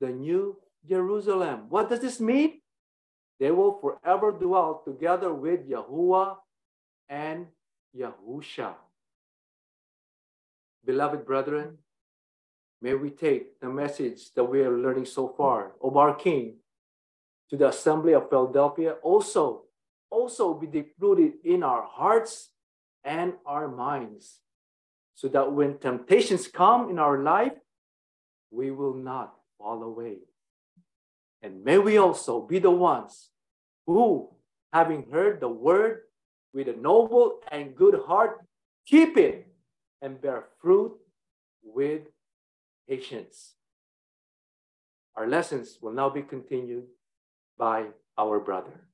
the 0.00 0.08
new 0.08 0.56
Jerusalem. 0.88 1.66
What 1.68 1.90
does 1.90 2.00
this 2.00 2.20
mean? 2.20 2.60
They 3.38 3.50
will 3.50 3.78
forever 3.80 4.32
dwell 4.32 4.82
together 4.84 5.32
with 5.34 5.68
Yahuwah 5.68 6.36
and 7.08 7.46
Yahusha. 7.94 8.74
Beloved 10.84 11.26
brethren, 11.26 11.78
may 12.80 12.94
we 12.94 13.10
take 13.10 13.60
the 13.60 13.68
message 13.68 14.32
that 14.34 14.44
we 14.44 14.62
are 14.62 14.76
learning 14.76 15.06
so 15.06 15.28
far 15.36 15.72
of 15.82 15.96
our 15.96 16.14
King 16.14 16.56
to 17.50 17.56
the 17.56 17.68
assembly 17.68 18.12
of 18.12 18.28
Philadelphia 18.28 18.92
also, 19.02 19.62
also 20.10 20.54
be 20.54 20.66
deep 20.66 20.94
rooted 20.98 21.34
in 21.44 21.62
our 21.62 21.82
hearts 21.82 22.50
and 23.04 23.34
our 23.46 23.68
minds 23.68 24.40
so 25.14 25.28
that 25.28 25.52
when 25.52 25.78
temptations 25.78 26.46
come 26.46 26.90
in 26.90 26.98
our 26.98 27.22
life, 27.22 27.54
we 28.50 28.70
will 28.70 28.94
not 28.94 29.34
fall 29.58 29.82
away. 29.82 30.18
And 31.42 31.64
may 31.64 31.78
we 31.78 31.96
also 31.96 32.40
be 32.40 32.58
the 32.58 32.70
ones 32.70 33.30
who, 33.86 34.28
having 34.72 35.10
heard 35.10 35.40
the 35.40 35.48
word 35.48 36.02
with 36.52 36.68
a 36.68 36.74
noble 36.74 37.40
and 37.50 37.74
good 37.74 38.00
heart, 38.06 38.40
keep 38.86 39.16
it 39.16 39.46
and 40.02 40.20
bear 40.20 40.44
fruit 40.60 40.92
with 41.62 42.02
patience. 42.88 43.54
Our 45.16 45.26
lessons 45.26 45.78
will 45.80 45.92
now 45.92 46.10
be 46.10 46.22
continued 46.22 46.84
by 47.58 47.86
our 48.18 48.38
brother. 48.40 48.86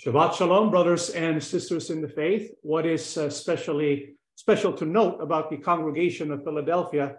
Shabbat 0.00 0.34
Shalom, 0.34 0.70
brothers 0.70 1.10
and 1.10 1.42
sisters 1.42 1.90
in 1.90 2.00
the 2.00 2.08
faith. 2.08 2.52
What 2.62 2.86
is 2.86 3.18
uh, 3.18 3.24
especially 3.24 4.14
special 4.36 4.72
to 4.74 4.86
note 4.86 5.18
about 5.20 5.50
the 5.50 5.56
congregation 5.56 6.30
of 6.30 6.44
Philadelphia 6.44 7.16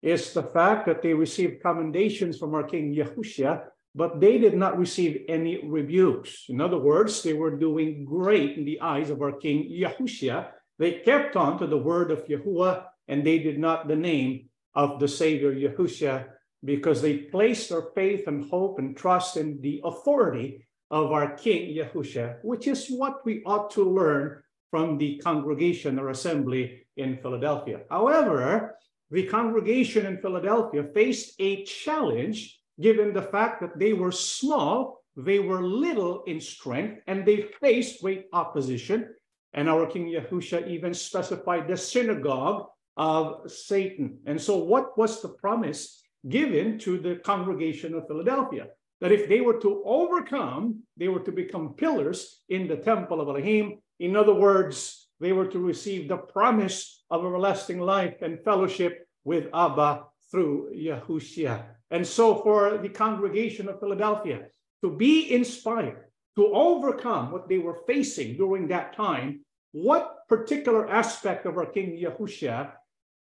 is 0.00 0.32
the 0.32 0.44
fact 0.44 0.86
that 0.86 1.02
they 1.02 1.12
received 1.12 1.60
commendations 1.60 2.38
from 2.38 2.54
our 2.54 2.62
King 2.62 2.94
Yahushua, 2.94 3.64
but 3.94 4.20
they 4.20 4.38
did 4.38 4.54
not 4.54 4.78
receive 4.78 5.24
any 5.28 5.60
rebukes. 5.66 6.46
In 6.48 6.60
other 6.60 6.78
words, 6.78 7.22
they 7.22 7.32
were 7.32 7.56
doing 7.56 8.04
great 8.04 8.56
in 8.56 8.64
the 8.64 8.80
eyes 8.80 9.10
of 9.10 9.20
our 9.22 9.32
King 9.32 9.68
Yahushua. 9.70 10.48
They 10.78 11.00
kept 11.00 11.36
on 11.36 11.58
to 11.58 11.66
the 11.66 11.76
word 11.76 12.10
of 12.10 12.26
Yahuwah, 12.26 12.84
and 13.08 13.24
they 13.24 13.38
did 13.38 13.58
not 13.58 13.88
the 13.88 13.96
name 13.96 14.48
of 14.74 15.00
the 15.00 15.08
Savior 15.08 15.52
Yahushua 15.52 16.26
because 16.64 17.02
they 17.02 17.16
placed 17.16 17.70
their 17.70 17.88
faith 17.94 18.26
and 18.28 18.48
hope 18.48 18.78
and 18.78 18.96
trust 18.96 19.36
in 19.36 19.60
the 19.60 19.80
authority 19.84 20.66
of 20.90 21.10
our 21.10 21.36
King 21.36 21.76
Yahushua, 21.76 22.36
which 22.42 22.66
is 22.66 22.88
what 22.88 23.24
we 23.24 23.42
ought 23.44 23.70
to 23.72 23.84
learn 23.84 24.42
from 24.70 24.98
the 24.98 25.18
congregation 25.18 25.98
or 25.98 26.10
assembly 26.10 26.86
in 26.96 27.18
Philadelphia. 27.18 27.80
However, 27.90 28.76
the 29.10 29.26
congregation 29.26 30.06
in 30.06 30.18
Philadelphia 30.18 30.84
faced 30.94 31.34
a 31.40 31.64
challenge 31.64 32.59
given 32.80 33.12
the 33.12 33.22
fact 33.22 33.60
that 33.60 33.78
they 33.78 33.92
were 33.92 34.12
small, 34.12 35.02
they 35.16 35.38
were 35.38 35.62
little 35.62 36.22
in 36.24 36.40
strength, 36.40 37.02
and 37.06 37.26
they 37.26 37.48
faced 37.60 38.02
great 38.02 38.26
opposition. 38.32 39.08
And 39.52 39.68
our 39.68 39.86
King 39.86 40.06
Yahusha 40.06 40.68
even 40.68 40.94
specified 40.94 41.66
the 41.66 41.76
synagogue 41.76 42.66
of 42.96 43.50
Satan. 43.50 44.18
And 44.26 44.40
so, 44.40 44.56
what 44.58 44.96
was 44.96 45.20
the 45.20 45.30
promise 45.30 46.02
given 46.28 46.78
to 46.80 46.98
the 46.98 47.16
congregation 47.16 47.94
of 47.94 48.06
Philadelphia? 48.06 48.68
that 49.00 49.12
if 49.12 49.28
they 49.28 49.40
were 49.40 49.58
to 49.60 49.82
overcome, 49.84 50.82
they 50.96 51.08
were 51.08 51.20
to 51.20 51.32
become 51.32 51.74
pillars 51.74 52.42
in 52.48 52.68
the 52.68 52.76
temple 52.76 53.20
of 53.20 53.28
Elohim. 53.28 53.78
In 53.98 54.14
other 54.14 54.34
words, 54.34 55.08
they 55.20 55.32
were 55.32 55.46
to 55.46 55.58
receive 55.58 56.08
the 56.08 56.16
promise 56.16 57.02
of 57.10 57.24
everlasting 57.24 57.80
life 57.80 58.16
and 58.22 58.44
fellowship 58.44 59.06
with 59.24 59.48
Abba 59.54 60.04
through 60.30 60.72
Yahushua. 60.76 61.64
And 61.90 62.06
so, 62.06 62.42
for 62.42 62.78
the 62.78 62.88
congregation 62.88 63.68
of 63.68 63.80
Philadelphia 63.80 64.46
to 64.82 64.96
be 64.96 65.32
inspired, 65.32 66.04
to 66.36 66.46
overcome 66.54 67.32
what 67.32 67.48
they 67.48 67.58
were 67.58 67.80
facing 67.86 68.36
during 68.36 68.68
that 68.68 68.96
time, 68.96 69.44
what 69.72 70.28
particular 70.28 70.88
aspect 70.88 71.46
of 71.46 71.56
our 71.56 71.66
King 71.66 72.00
Yahushua 72.00 72.72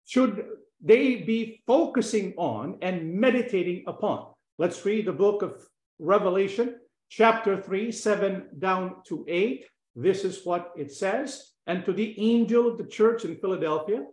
should 0.05 0.47
they 0.83 1.17
be 1.17 1.63
focusing 1.67 2.35
on 2.37 2.79
and 2.83 3.15
meditating 3.15 3.85
upon? 3.87 4.27
Let's 4.59 4.85
read 4.85 5.07
the 5.07 5.13
book 5.13 5.43
of 5.43 5.67
Revelation, 5.99 6.77
chapter 7.09 7.61
3, 7.61 7.91
7 7.91 8.49
down 8.59 8.97
to 9.07 9.25
8. 9.29 9.65
This 9.95 10.25
is 10.25 10.45
what 10.45 10.73
it 10.77 10.93
says. 10.93 11.53
And 11.67 11.85
to 11.85 11.93
the 11.93 12.15
angel 12.21 12.69
of 12.69 12.79
the 12.79 12.87
church 12.87 13.25
in 13.25 13.37
Philadelphia, 13.37 14.05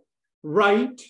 write 0.42 1.00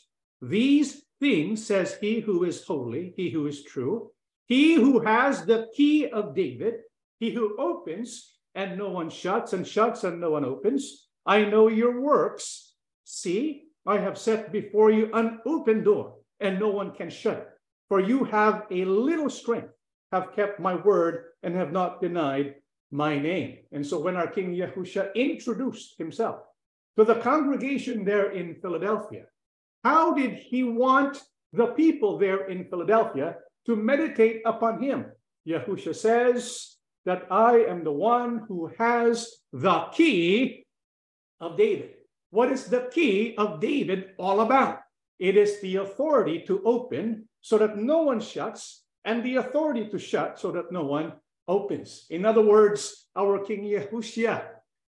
these 0.43 1.05
things, 1.25 1.67
says 1.67 1.97
he 2.03 2.21
who 2.21 2.45
is 2.45 2.65
holy, 2.65 3.15
he 3.17 3.31
who 3.31 3.47
is 3.47 3.65
true, 3.65 4.11
he 4.45 4.75
who 4.75 5.01
has 5.01 5.47
the 5.47 5.69
key 5.75 6.07
of 6.11 6.35
David, 6.35 6.75
he 7.19 7.33
who 7.33 7.57
opens 7.59 8.37
and 8.55 8.77
no 8.77 8.91
one 8.91 9.09
shuts, 9.09 9.55
and 9.55 9.67
shuts 9.67 10.05
and 10.05 10.21
no 10.21 10.31
one 10.33 10.45
opens. 10.45 11.09
I 11.25 11.47
know 11.47 11.69
your 11.69 11.99
works. 12.03 12.75
See, 13.05 13.65
I 13.87 13.97
have 13.99 14.19
set 14.19 14.53
before 14.53 14.91
you 14.91 15.11
an 15.15 15.41
open 15.47 15.83
door, 15.83 16.17
and 16.41 16.61
no 16.61 16.69
one 16.69 16.93
can 16.93 17.09
shut 17.09 17.39
it. 17.39 17.49
For 17.89 18.01
you 18.01 18.25
have 18.25 18.67
a 18.71 18.85
little 18.85 19.31
strength, 19.31 19.73
have 20.13 20.37
kept 20.37 20.61
my 20.61 20.75
word, 20.75 21.25
and 21.43 21.57
have 21.57 21.73
not 21.73 22.03
denied 22.03 22.57
my 22.91 23.19
name. 23.19 23.59
And 23.73 23.85
so 23.85 23.99
when 23.99 24.17
our 24.17 24.29
King 24.29 24.55
Yahusha 24.55 25.15
introduced 25.15 25.97
himself 25.97 26.41
to 26.99 27.05
the 27.05 27.17
congregation 27.17 28.05
there 28.05 28.31
in 28.31 28.61
Philadelphia, 28.61 29.25
how 29.85 30.15
did 30.15 30.33
he 30.33 30.65
want 30.65 31.23
the 31.53 31.67
people 31.67 32.19
there 32.19 32.49
in 32.49 32.65
Philadelphia 32.65 33.37
to 33.67 33.77
meditate 33.77 34.43
upon 34.47 34.83
him? 34.83 35.07
Yahusha 35.47 35.95
says 35.95 36.77
that 37.05 37.27
I 37.31 37.59
am 37.69 37.85
the 37.85 37.93
one 37.93 38.43
who 38.49 38.73
has 38.79 39.31
the 39.53 39.87
key 39.93 40.65
of 41.41 41.59
David. 41.59 41.91
What 42.31 42.51
is 42.51 42.65
the 42.67 42.89
key 42.91 43.35
of 43.37 43.61
David 43.61 44.13
all 44.19 44.41
about? 44.41 44.81
It 45.19 45.37
is 45.37 45.61
the 45.61 45.77
authority 45.77 46.43
to 46.47 46.63
open 46.65 47.29
so 47.41 47.59
that 47.59 47.77
no 47.77 48.03
one 48.03 48.21
shuts, 48.21 48.83
and 49.05 49.23
the 49.23 49.37
authority 49.37 49.87
to 49.89 49.99
shut 49.99 50.41
so 50.41 50.51
that 50.53 50.73
no 50.73 50.83
one 50.83 51.13
opens. 51.47 52.07
In 52.09 52.25
other 52.25 52.41
words, 52.41 53.07
our 53.15 53.45
King 53.45 53.65
Yahushua 53.65 54.43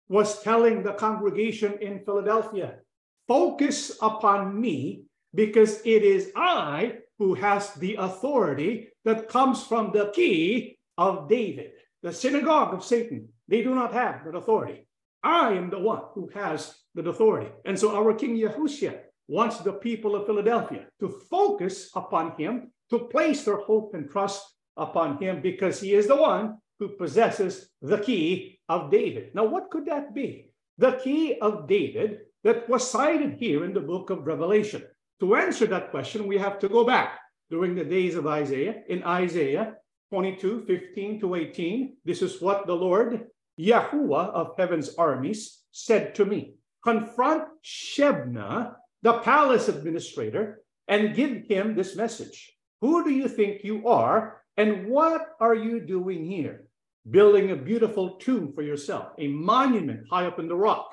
was 0.07 0.41
telling 0.41 0.83
the 0.83 0.93
congregation 0.93 1.77
in 1.81 1.99
Philadelphia, 2.05 2.79
focus 3.27 3.97
upon 4.01 4.59
me 4.59 5.03
because 5.33 5.81
it 5.85 6.03
is 6.03 6.31
I 6.35 6.99
who 7.17 7.33
has 7.35 7.73
the 7.75 7.95
authority 7.95 8.89
that 9.03 9.29
comes 9.29 9.63
from 9.63 9.91
the 9.91 10.11
key 10.13 10.77
of 10.97 11.29
David. 11.29 11.71
The 12.03 12.13
synagogue 12.13 12.73
of 12.73 12.83
Satan, 12.83 13.29
they 13.47 13.61
do 13.63 13.73
not 13.73 13.93
have 13.93 14.23
that 14.25 14.35
authority. 14.35 14.87
I 15.23 15.53
am 15.53 15.69
the 15.69 15.79
one 15.79 16.03
who 16.13 16.29
has 16.33 16.75
that 16.93 17.07
authority. 17.07 17.49
And 17.65 17.77
so 17.77 17.95
our 17.95 18.13
King 18.13 18.37
Yahushua 18.37 18.99
wants 19.27 19.57
the 19.57 19.73
people 19.73 20.15
of 20.15 20.27
Philadelphia 20.27 20.85
to 20.99 21.09
focus 21.29 21.89
upon 21.95 22.35
him, 22.37 22.71
to 22.91 22.99
place 22.99 23.43
their 23.43 23.57
hope 23.57 23.95
and 23.95 24.09
trust 24.09 24.43
upon 24.77 25.17
him, 25.17 25.41
because 25.41 25.79
he 25.79 25.93
is 25.93 26.07
the 26.07 26.15
one 26.15 26.57
who 26.79 26.89
possesses 26.89 27.69
the 27.81 27.97
key 27.97 28.59
of 28.69 28.91
David. 28.91 29.33
Now, 29.33 29.45
what 29.45 29.71
could 29.71 29.85
that 29.85 30.13
be? 30.13 30.51
The 30.77 30.99
key 31.03 31.39
of 31.39 31.67
David 31.67 32.19
that 32.45 32.69
was 32.69 32.89
cited 32.89 33.33
here 33.39 33.65
in 33.65 33.73
the 33.73 33.81
book 33.81 34.11
of 34.11 34.27
Revelation. 34.27 34.83
To 35.19 35.35
answer 35.35 35.65
that 35.65 35.89
question, 35.89 36.27
we 36.27 36.37
have 36.37 36.59
to 36.59 36.69
go 36.69 36.85
back 36.85 37.19
during 37.49 37.73
the 37.73 37.83
days 37.83 38.13
of 38.13 38.27
Isaiah. 38.27 38.83
In 38.87 39.03
Isaiah 39.03 39.73
22 40.11 40.63
15 40.67 41.19
to 41.21 41.35
18, 41.35 41.97
this 42.05 42.21
is 42.21 42.39
what 42.39 42.67
the 42.67 42.75
Lord, 42.75 43.25
Yahuwah 43.59 44.29
of 44.29 44.53
heaven's 44.57 44.93
armies, 44.95 45.63
said 45.71 46.13
to 46.15 46.25
me 46.25 46.53
Confront 46.83 47.45
Shebna, 47.63 48.75
the 49.01 49.13
palace 49.19 49.67
administrator, 49.67 50.61
and 50.87 51.15
give 51.15 51.47
him 51.49 51.75
this 51.75 51.95
message 51.95 52.55
Who 52.81 53.03
do 53.03 53.09
you 53.09 53.27
think 53.27 53.63
you 53.63 53.87
are, 53.87 54.43
and 54.55 54.85
what 54.87 55.29
are 55.39 55.55
you 55.55 55.79
doing 55.79 56.23
here? 56.23 56.65
Building 57.09 57.49
a 57.49 57.55
beautiful 57.55 58.17
tomb 58.17 58.53
for 58.53 58.61
yourself, 58.61 59.13
a 59.17 59.29
monument 59.29 60.01
high 60.11 60.27
up 60.27 60.37
in 60.37 60.47
the 60.47 60.55
rock. 60.55 60.91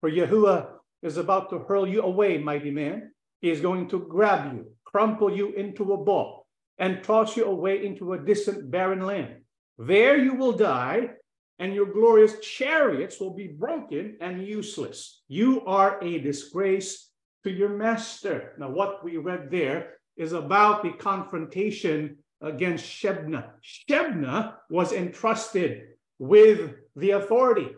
For 0.00 0.10
Yahuwah 0.10 0.73
is 1.04 1.18
about 1.18 1.50
to 1.50 1.58
hurl 1.60 1.86
you 1.86 2.02
away, 2.02 2.38
mighty 2.38 2.70
man. 2.70 3.12
He 3.40 3.50
is 3.50 3.60
going 3.60 3.88
to 3.90 4.00
grab 4.00 4.54
you, 4.54 4.66
crumple 4.84 5.30
you 5.36 5.52
into 5.52 5.92
a 5.92 6.02
ball, 6.02 6.46
and 6.78 7.04
toss 7.04 7.36
you 7.36 7.44
away 7.44 7.84
into 7.84 8.14
a 8.14 8.18
distant 8.18 8.70
barren 8.70 9.02
land. 9.02 9.36
There 9.78 10.16
you 10.16 10.34
will 10.34 10.52
die, 10.52 11.10
and 11.58 11.74
your 11.74 11.92
glorious 11.92 12.40
chariots 12.40 13.20
will 13.20 13.34
be 13.34 13.48
broken 13.48 14.16
and 14.20 14.46
useless. 14.46 15.22
You 15.28 15.64
are 15.66 16.02
a 16.02 16.18
disgrace 16.18 17.10
to 17.44 17.50
your 17.50 17.68
master. 17.68 18.54
Now, 18.58 18.70
what 18.70 19.04
we 19.04 19.18
read 19.18 19.50
there 19.50 19.98
is 20.16 20.32
about 20.32 20.82
the 20.82 20.92
confrontation 20.92 22.16
against 22.40 22.84
Shebna. 22.84 23.50
Shebna 23.62 24.54
was 24.70 24.92
entrusted 24.92 25.82
with 26.18 26.72
the 26.96 27.10
authority 27.10 27.68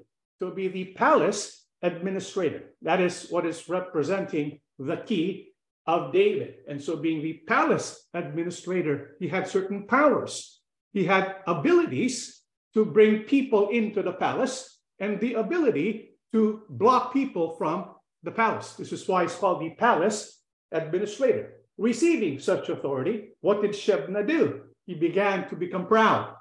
to 0.40 0.52
be 0.52 0.68
the 0.68 0.92
palace 0.96 1.65
administrator. 1.86 2.74
That 2.82 3.00
is 3.00 3.28
what 3.30 3.46
is 3.46 3.68
representing 3.68 4.60
the 4.78 4.96
key 4.96 5.52
of 5.86 6.12
David. 6.12 6.56
And 6.68 6.82
so, 6.82 6.96
being 6.96 7.22
the 7.22 7.40
palace 7.46 8.08
administrator, 8.12 9.16
he 9.20 9.28
had 9.28 9.48
certain 9.48 9.86
powers. 9.86 10.60
He 10.92 11.04
had 11.04 11.36
abilities 11.46 12.42
to 12.74 12.84
bring 12.84 13.22
people 13.22 13.70
into 13.70 14.02
the 14.02 14.12
palace 14.12 14.80
and 14.98 15.20
the 15.20 15.34
ability 15.34 16.18
to 16.32 16.62
block 16.68 17.12
people 17.12 17.56
from 17.56 17.94
the 18.22 18.30
palace. 18.30 18.74
This 18.74 18.92
is 18.92 19.06
why 19.06 19.24
it's 19.24 19.36
called 19.36 19.62
the 19.62 19.70
palace 19.78 20.42
administrator. 20.72 21.52
Receiving 21.78 22.40
such 22.40 22.68
authority, 22.68 23.30
what 23.40 23.62
did 23.62 23.72
Shebna 23.72 24.26
do? 24.26 24.62
He 24.86 24.94
began 24.94 25.48
to 25.48 25.56
become 25.56 25.86
proud. 25.86 26.34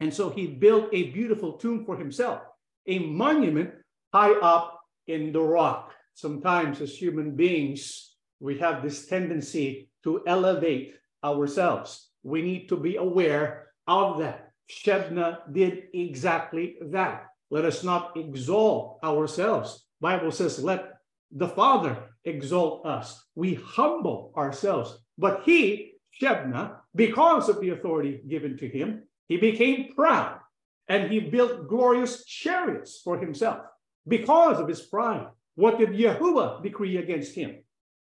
And 0.00 0.12
so 0.12 0.30
he 0.30 0.46
built 0.46 0.88
a 0.92 1.10
beautiful 1.10 1.54
tomb 1.54 1.84
for 1.84 1.96
himself. 1.96 2.42
a 2.86 2.98
monument 3.00 3.70
high 4.12 4.32
up 4.40 4.80
in 5.06 5.32
the 5.32 5.40
rock. 5.40 5.92
Sometimes, 6.14 6.80
as 6.80 6.96
human 6.96 7.36
beings, 7.36 8.14
we 8.40 8.58
have 8.58 8.82
this 8.82 9.06
tendency 9.06 9.90
to 10.04 10.22
elevate 10.26 10.94
ourselves. 11.24 12.10
We 12.22 12.42
need 12.42 12.68
to 12.68 12.76
be 12.76 12.96
aware 12.96 13.68
of 13.86 14.18
that. 14.18 14.52
Shebna 14.70 15.38
did 15.52 15.84
exactly 15.94 16.76
that. 16.90 17.26
Let 17.50 17.64
us 17.64 17.82
not 17.82 18.16
exalt 18.16 18.98
ourselves. 19.02 19.84
Bible 20.00 20.30
says, 20.30 20.62
let 20.62 20.94
the 21.32 21.48
Father 21.48 21.96
exalt 22.24 22.84
us. 22.86 23.24
We 23.34 23.54
humble 23.54 24.32
ourselves. 24.36 24.98
But 25.16 25.42
he, 25.44 25.92
Shebna, 26.20 26.76
because 26.94 27.48
of 27.48 27.60
the 27.60 27.70
authority 27.70 28.20
given 28.28 28.56
to 28.58 28.68
him, 28.68 29.04
he 29.28 29.36
became 29.36 29.94
proud 29.94 30.40
and 30.88 31.10
he 31.10 31.20
built 31.20 31.68
glorious 31.68 32.24
chariots 32.24 33.00
for 33.02 33.18
himself 33.18 33.60
because 34.08 34.58
of 34.60 34.68
his 34.68 34.80
pride. 34.80 35.28
What 35.54 35.78
did 35.78 35.90
Yahuwah 35.90 36.62
decree 36.62 36.96
against 36.96 37.34
him? 37.34 37.62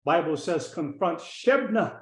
Bible 0.04 0.36
says, 0.36 0.72
confront 0.72 1.18
Shebna 1.18 2.00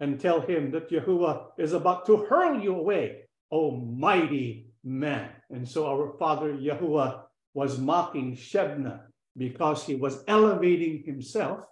and 0.00 0.18
tell 0.18 0.40
him 0.40 0.70
that 0.72 0.90
Yahuwah 0.90 1.48
is 1.58 1.72
about 1.72 2.06
to 2.06 2.24
hurl 2.24 2.60
you 2.60 2.74
away, 2.74 3.22
O 3.50 3.76
mighty 3.76 4.68
man. 4.82 5.30
And 5.50 5.68
so 5.68 5.86
our 5.86 6.16
father 6.18 6.52
Yahuwah 6.54 7.22
was 7.54 7.78
mocking 7.78 8.36
Shebna 8.36 9.02
because 9.36 9.84
he 9.84 9.94
was 9.94 10.24
elevating 10.26 11.02
himself. 11.04 11.64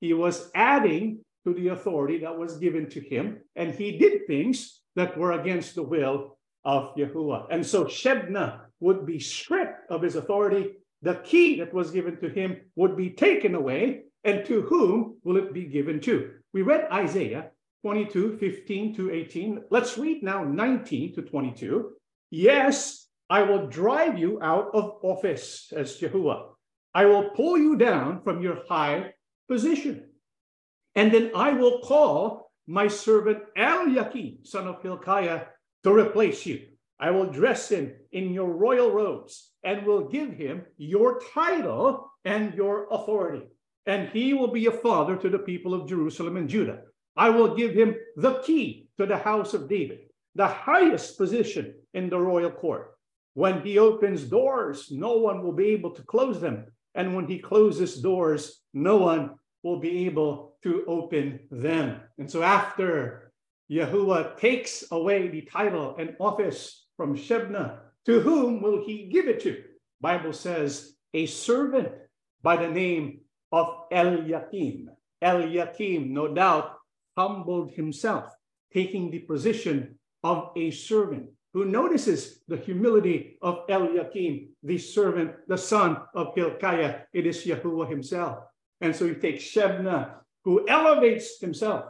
He 0.00 0.12
was 0.14 0.50
adding 0.54 1.20
to 1.44 1.54
the 1.54 1.68
authority 1.68 2.18
that 2.18 2.38
was 2.38 2.58
given 2.58 2.88
to 2.90 3.00
him, 3.00 3.40
and 3.56 3.74
he 3.74 3.98
did 3.98 4.26
things 4.26 4.80
that 4.96 5.16
were 5.16 5.32
against 5.32 5.74
the 5.74 5.82
will 5.82 6.38
of 6.64 6.94
Yahuwah. 6.96 7.46
And 7.50 7.64
so 7.64 7.84
Shebna 7.84 8.60
would 8.80 9.06
be 9.06 9.18
stripped 9.18 9.90
of 9.90 10.02
his 10.02 10.16
authority. 10.16 10.72
The 11.02 11.14
key 11.16 11.58
that 11.60 11.72
was 11.72 11.90
given 11.90 12.18
to 12.20 12.28
him 12.28 12.60
would 12.76 12.96
be 12.96 13.10
taken 13.10 13.54
away. 13.54 14.02
And 14.22 14.44
to 14.46 14.62
whom 14.62 15.16
will 15.24 15.38
it 15.38 15.54
be 15.54 15.64
given 15.64 16.00
to? 16.02 16.32
We 16.52 16.60
read 16.60 16.88
Isaiah 16.92 17.50
22, 17.82 18.36
15 18.36 18.96
to 18.96 19.10
18. 19.10 19.64
Let's 19.70 19.96
read 19.96 20.22
now 20.22 20.44
19 20.44 21.14
to 21.14 21.22
22. 21.22 21.92
Yes, 22.30 23.08
I 23.30 23.42
will 23.42 23.68
drive 23.68 24.18
you 24.18 24.38
out 24.42 24.70
of 24.74 24.98
office, 25.02 25.68
says 25.70 25.96
Jehovah. 25.96 26.50
I 26.94 27.06
will 27.06 27.30
pull 27.30 27.56
you 27.56 27.76
down 27.76 28.22
from 28.22 28.42
your 28.42 28.58
high 28.68 29.14
position. 29.48 30.10
And 30.94 31.12
then 31.12 31.30
I 31.34 31.52
will 31.52 31.80
call 31.80 32.50
my 32.66 32.88
servant 32.88 33.38
Eliakim, 33.56 34.44
son 34.44 34.66
of 34.66 34.82
Hilkiah, 34.82 35.46
to 35.84 35.92
replace 35.92 36.44
you. 36.44 36.66
I 36.98 37.10
will 37.10 37.30
dress 37.30 37.70
him 37.70 37.94
in 38.12 38.34
your 38.34 38.52
royal 38.52 38.90
robes 38.90 39.49
and 39.64 39.86
will 39.86 40.08
give 40.08 40.32
him 40.32 40.64
your 40.76 41.20
title 41.34 42.10
and 42.24 42.54
your 42.54 42.86
authority. 42.90 43.46
And 43.86 44.08
he 44.08 44.34
will 44.34 44.48
be 44.48 44.66
a 44.66 44.72
father 44.72 45.16
to 45.16 45.28
the 45.28 45.38
people 45.38 45.74
of 45.74 45.88
Jerusalem 45.88 46.36
and 46.36 46.48
Judah. 46.48 46.82
I 47.16 47.30
will 47.30 47.54
give 47.54 47.74
him 47.74 47.96
the 48.16 48.40
key 48.40 48.88
to 48.98 49.06
the 49.06 49.16
house 49.16 49.54
of 49.54 49.68
David, 49.68 50.00
the 50.34 50.46
highest 50.46 51.18
position 51.18 51.74
in 51.94 52.08
the 52.08 52.18
royal 52.18 52.50
court. 52.50 52.92
When 53.34 53.62
he 53.62 53.78
opens 53.78 54.24
doors, 54.24 54.90
no 54.90 55.16
one 55.18 55.42
will 55.42 55.52
be 55.52 55.68
able 55.68 55.90
to 55.90 56.02
close 56.02 56.40
them. 56.40 56.66
And 56.94 57.14
when 57.14 57.26
he 57.26 57.38
closes 57.38 58.00
doors, 58.00 58.62
no 58.74 58.96
one 58.96 59.36
will 59.62 59.78
be 59.78 60.06
able 60.06 60.56
to 60.62 60.84
open 60.86 61.40
them. 61.50 62.00
And 62.18 62.30
so 62.30 62.42
after 62.42 63.32
Yahuwah 63.70 64.36
takes 64.36 64.84
away 64.90 65.28
the 65.28 65.42
title 65.42 65.96
and 65.98 66.16
office 66.18 66.86
from 66.96 67.16
Shebna, 67.16 67.78
to 68.06 68.20
whom 68.20 68.62
will 68.62 68.84
he 68.84 69.08
give 69.08 69.28
it 69.28 69.40
to? 69.40 69.62
Bible 70.00 70.32
says 70.32 70.94
a 71.12 71.26
servant 71.26 71.88
by 72.42 72.56
the 72.56 72.68
name 72.68 73.20
of 73.52 73.66
Eliakim. 73.92 74.90
Eliakim, 75.22 76.14
no 76.14 76.32
doubt, 76.32 76.76
humbled 77.16 77.72
himself, 77.72 78.32
taking 78.72 79.10
the 79.10 79.18
position 79.18 79.98
of 80.22 80.50
a 80.56 80.70
servant 80.70 81.28
who 81.52 81.64
notices 81.64 82.40
the 82.46 82.56
humility 82.56 83.36
of 83.42 83.64
Eliakim, 83.68 84.50
the 84.62 84.78
servant, 84.78 85.32
the 85.48 85.58
son 85.58 85.96
of 86.14 86.34
Hilkiah. 86.34 87.00
It 87.12 87.26
is 87.26 87.44
Yahuwah 87.44 87.90
himself. 87.90 88.44
And 88.80 88.94
so 88.94 89.08
he 89.08 89.14
takes 89.14 89.44
Shebna, 89.44 90.12
who 90.44 90.66
elevates 90.68 91.40
himself, 91.40 91.84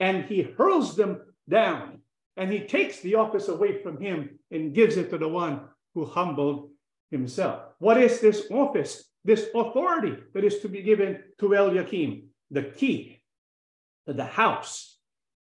and 0.00 0.24
he 0.24 0.42
hurls 0.42 0.96
them 0.96 1.20
down. 1.48 2.01
And 2.36 2.52
he 2.52 2.60
takes 2.60 3.00
the 3.00 3.16
office 3.16 3.48
away 3.48 3.82
from 3.82 4.00
him 4.00 4.38
and 4.50 4.74
gives 4.74 4.96
it 4.96 5.10
to 5.10 5.18
the 5.18 5.28
one 5.28 5.68
who 5.94 6.06
humbled 6.06 6.70
himself. 7.10 7.62
What 7.78 7.98
is 7.98 8.20
this 8.20 8.46
office, 8.50 9.04
this 9.24 9.48
authority 9.54 10.16
that 10.32 10.44
is 10.44 10.60
to 10.60 10.68
be 10.68 10.82
given 10.82 11.22
to 11.40 11.54
Eliakim? 11.54 12.28
The 12.50 12.62
key 12.62 13.22
to 14.06 14.12
the 14.12 14.24
house 14.24 14.98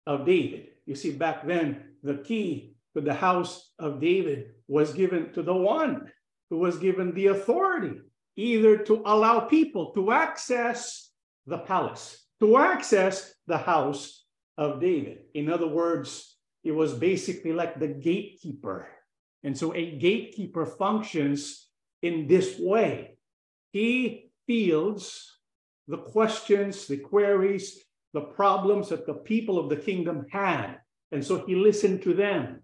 of 0.06 0.26
David. 0.26 0.68
You 0.86 0.96
see, 0.96 1.12
back 1.12 1.46
then, 1.46 1.84
the 2.04 2.16
key 2.16 2.76
to 2.96 3.02
the 3.02 3.14
house 3.14 3.72
of 3.78 4.02
David 4.02 4.52
was 4.68 4.94
given 4.94 5.32
to 5.34 5.44
the 5.44 5.54
one 5.54 6.12
who 6.50 6.58
was 6.58 6.78
given 6.78 7.14
the 7.14 7.28
authority 7.28 8.02
either 8.36 8.78
to 8.78 9.02
allow 9.06 9.42
people 9.42 9.92
to 9.94 10.12
access 10.12 11.12
the 11.46 11.58
palace, 11.58 12.26
to 12.40 12.58
access 12.58 13.34
the 13.48 13.58
house 13.58 14.24
of 14.58 14.80
David. 14.80 15.20
In 15.34 15.52
other 15.52 15.68
words, 15.68 16.38
it 16.64 16.72
was 16.72 16.94
basically 16.94 17.54
like 17.54 17.80
the 17.80 17.88
gatekeeper. 17.88 18.88
And 19.44 19.58
so 19.58 19.74
a 19.74 19.98
gatekeeper 19.98 20.66
functions 20.66 21.68
in 22.02 22.28
this 22.28 22.60
way. 22.60 23.18
He 23.72 24.32
fields 24.48 25.38
the 25.88 25.98
questions, 25.98 26.88
the 26.88 26.98
queries, 26.98 27.84
the 28.14 28.22
problems 28.22 28.90
that 28.90 29.06
the 29.06 29.14
people 29.14 29.58
of 29.60 29.70
the 29.70 29.76
kingdom 29.76 30.26
had. 30.32 30.78
And 31.12 31.24
so 31.24 31.46
he 31.46 31.56
listened 31.56 32.02
to 32.04 32.14
them. 32.14 32.62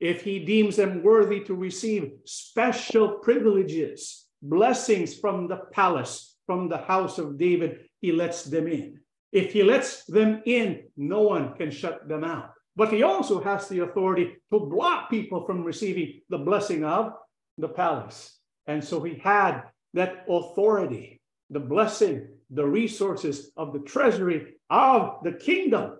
If 0.00 0.22
he 0.22 0.44
deems 0.44 0.76
them 0.76 1.02
worthy 1.02 1.40
to 1.44 1.54
receive 1.54 2.12
special 2.24 3.18
privileges, 3.20 4.26
blessings 4.42 5.18
from 5.18 5.48
the 5.48 5.60
palace, 5.72 6.36
from 6.46 6.68
the 6.68 6.78
house 6.78 7.18
of 7.18 7.38
David, 7.38 7.88
he 8.00 8.12
lets 8.12 8.44
them 8.44 8.66
in. 8.66 9.00
If 9.32 9.52
he 9.52 9.62
lets 9.62 10.04
them 10.04 10.42
in, 10.46 10.84
no 10.96 11.22
one 11.22 11.54
can 11.54 11.70
shut 11.70 12.08
them 12.08 12.24
out. 12.24 12.50
But 12.76 12.92
he 12.92 13.02
also 13.02 13.40
has 13.42 13.68
the 13.68 13.80
authority 13.80 14.36
to 14.52 14.60
block 14.60 15.08
people 15.08 15.46
from 15.46 15.64
receiving 15.64 16.20
the 16.28 16.38
blessing 16.38 16.84
of 16.84 17.14
the 17.56 17.68
palace. 17.68 18.38
And 18.66 18.84
so 18.84 19.02
he 19.02 19.14
had 19.14 19.62
that 19.94 20.26
authority, 20.28 21.20
the 21.48 21.60
blessing, 21.60 22.28
the 22.50 22.66
resources 22.66 23.50
of 23.56 23.72
the 23.72 23.80
treasury 23.80 24.56
of 24.68 25.18
the 25.24 25.32
kingdom 25.32 25.96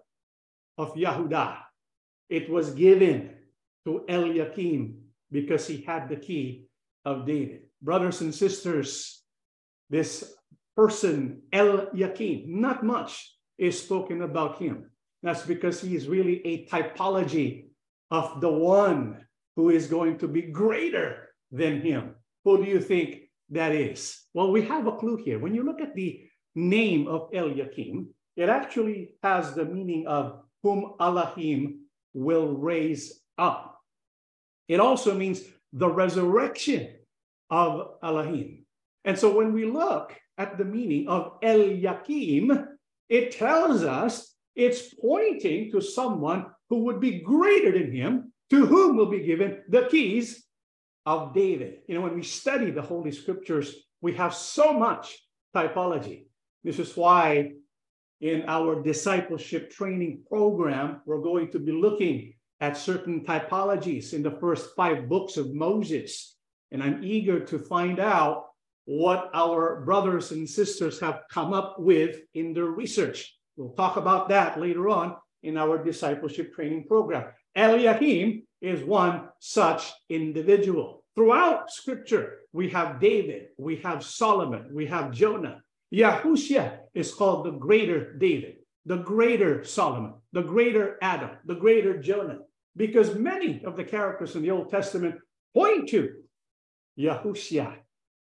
of 0.77 0.97
Yahudah. 0.97 1.59
It 2.29 2.51
was 2.51 2.71
given 2.71 3.35
to 3.87 4.05
Eliakim 4.09 4.99
because 5.31 5.67
he 5.67 5.81
had 5.81 6.09
the 6.09 6.17
key 6.17 6.67
of 7.05 7.27
David. 7.27 7.63
Brothers 7.81 8.21
and 8.21 8.35
sisters, 8.35 9.23
this 9.89 10.35
person, 10.77 11.43
Eliakim, 11.53 12.61
not 12.61 12.85
much 12.85 13.33
is 13.57 13.81
spoken 13.81 14.23
about 14.23 14.59
him. 14.59 14.91
That's 15.23 15.43
because 15.43 15.81
he 15.81 15.97
is 15.97 16.09
really 16.09 16.47
a 16.47 16.67
typology 16.67 17.69
of 18.11 18.41
the 18.41 18.53
one 18.53 19.27
who 19.57 19.71
is 19.71 19.87
going 19.87 20.19
to 20.19 20.29
be 20.29 20.43
greater 20.43 21.31
than 21.51 21.81
him. 21.81 22.15
Who 22.45 22.65
do 22.65 22.71
you 22.71 22.81
think 22.81 23.23
that 23.51 23.73
is? 23.73 24.23
Well, 24.35 24.53
we 24.53 24.63
have 24.63 24.87
a 24.87 24.97
clue 24.97 25.17
here. 25.17 25.39
When 25.39 25.55
you 25.55 25.63
look 25.63 25.81
at 25.81 25.95
the 25.95 26.29
name 26.55 27.09
of 27.09 27.31
Eliakim, 27.33 28.09
it 28.37 28.49
actually 28.49 29.15
has 29.23 29.55
the 29.55 29.65
meaning 29.65 30.07
of 30.07 30.43
whom 30.63 30.95
Elohim 31.01 31.87
will 32.13 32.55
raise 32.55 33.21
up. 33.39 33.79
It 34.69 34.81
also 34.81 35.15
means 35.15 35.43
the 35.73 35.89
resurrection 35.89 36.95
of 37.51 37.97
Elohim. 38.03 38.65
And 39.05 39.19
so 39.19 39.37
when 39.37 39.53
we 39.53 39.65
look 39.65 40.15
at 40.39 40.59
the 40.59 40.65
meaning 40.65 41.09
of 41.09 41.39
Eliakim, 41.43 42.67
it 43.09 43.33
tells 43.33 43.85
us 43.85 44.36
it's 44.57 44.95
pointing 44.95 45.71
to 45.71 45.81
someone 45.81 46.47
who 46.71 46.85
would 46.85 47.01
be 47.01 47.21
greater 47.21 47.73
than 47.73 47.93
him, 47.93 48.33
to 48.51 48.67
whom 48.67 48.97
will 48.97 49.11
be 49.11 49.21
given 49.21 49.63
the 49.69 49.87
keys 49.91 50.45
of 51.05 51.35
David. 51.35 51.81
You 51.87 51.95
know, 51.95 52.01
when 52.01 52.15
we 52.15 52.23
study 52.23 52.71
the 52.71 52.83
Holy 52.83 53.13
Scriptures, 53.13 53.75
we 54.01 54.15
have 54.15 54.35
so 54.35 54.73
much 54.73 55.19
typology. 55.55 56.27
This 56.65 56.79
is 56.79 56.97
why 56.97 57.53
in 58.21 58.45
our 58.49 58.83
discipleship 58.83 59.71
training 59.71 60.23
program, 60.29 61.03
we're 61.05 61.21
going 61.21 61.51
to 61.53 61.59
be 61.59 61.73
looking 61.73 62.35
at 62.61 62.77
certain 62.77 63.25
typologies 63.25 64.15
in 64.15 64.23
the 64.23 64.39
first 64.41 64.75
five 64.75 65.09
books 65.09 65.37
of 65.37 65.55
Moses. 65.55 66.37
And 66.73 66.83
I'm 66.83 67.05
eager 67.05 67.41
to 67.41 67.59
find 67.59 68.01
out 68.01 68.47
what 68.87 69.31
our 69.35 69.85
brothers 69.85 70.33
and 70.33 70.49
sisters 70.49 70.99
have 71.01 71.23
come 71.31 71.53
up 71.53 71.77
with 71.79 72.17
in 72.35 72.55
their 72.55 72.67
research. 72.67 73.36
We'll 73.57 73.71
talk 73.71 73.97
about 73.97 74.29
that 74.29 74.61
later 74.61 74.89
on 74.89 75.17
in 75.43 75.57
our 75.57 75.83
discipleship 75.83 76.55
training 76.55 76.85
program. 76.87 77.27
Eliakim 77.55 78.43
is 78.61 78.85
one 78.85 79.29
such 79.39 79.93
individual. 80.11 81.05
Throughout 81.15 81.71
scripture, 81.71 82.41
we 82.53 82.69
have 82.71 83.01
David, 83.01 83.49
we 83.57 83.77
have 83.77 84.05
Solomon, 84.05 84.69
we 84.73 84.87
have 84.87 85.13
Jonah. 85.13 85.63
Yahushua 85.95 86.79
is 86.95 87.15
called 87.15 87.47
the 87.47 87.53
greater 87.53 88.13
David, 88.15 88.57
the 88.85 88.99
greater 88.99 89.65
Solomon, 89.65 90.15
the 90.33 90.43
greater 90.43 90.99
Adam, 91.01 91.31
the 91.47 91.55
greater 91.55 91.99
Jonah, 91.99 92.41
because 92.77 93.15
many 93.15 93.65
of 93.65 93.77
the 93.77 93.85
characters 93.85 94.37
in 94.37 94.43
the 94.43 94.51
Old 94.51 94.71
Testament 94.71 95.15
point 95.55 95.89
to 95.91 96.17
Yahushua 96.99 97.77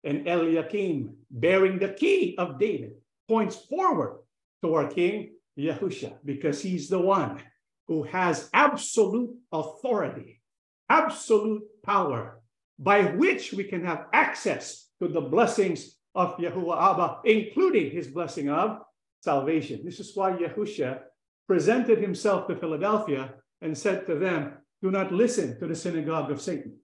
and 0.05 0.27
Eliakim 0.27 1.15
bearing 1.29 1.79
the 1.79 1.89
key 1.89 2.35
of 2.37 2.59
David, 2.59 2.93
points 3.27 3.55
forward 3.55 4.19
to 4.65 4.73
our 4.73 4.87
King 4.87 5.31
Yahushua, 5.57 6.17
because 6.25 6.61
he's 6.61 6.89
the 6.89 6.99
one 6.99 7.41
who 7.87 8.03
has 8.03 8.49
absolute 8.53 9.31
authority, 9.51 10.41
absolute 10.89 11.63
power, 11.83 12.41
by 12.79 13.03
which 13.03 13.53
we 13.53 13.63
can 13.63 13.85
have 13.85 14.07
access 14.11 14.89
to 14.99 15.07
the 15.07 15.21
blessings 15.21 15.97
of 16.15 16.37
Yahuwah 16.37 16.91
Abba, 16.91 17.19
including 17.25 17.91
his 17.91 18.07
blessing 18.07 18.49
of 18.49 18.79
salvation. 19.21 19.81
This 19.85 19.99
is 19.99 20.11
why 20.15 20.31
Yahushua 20.31 21.01
presented 21.47 21.99
himself 21.99 22.47
to 22.47 22.55
Philadelphia 22.55 23.35
and 23.61 23.77
said 23.77 24.05
to 24.07 24.15
them, 24.15 24.53
Do 24.81 24.89
not 24.91 25.11
listen 25.11 25.59
to 25.59 25.67
the 25.67 25.75
synagogue 25.75 26.31
of 26.31 26.41
Satan. 26.41 26.77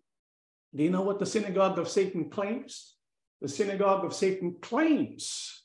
Do 0.76 0.84
you 0.84 0.91
know 0.91 1.02
what 1.02 1.20
the 1.20 1.26
synagogue 1.26 1.80
of 1.80 1.89
Satan 1.89 2.30
claims? 2.30 2.96
The 3.41 3.50
synagogue 3.50 4.06
of 4.06 4.13
Satan 4.13 4.56
claims 4.62 5.61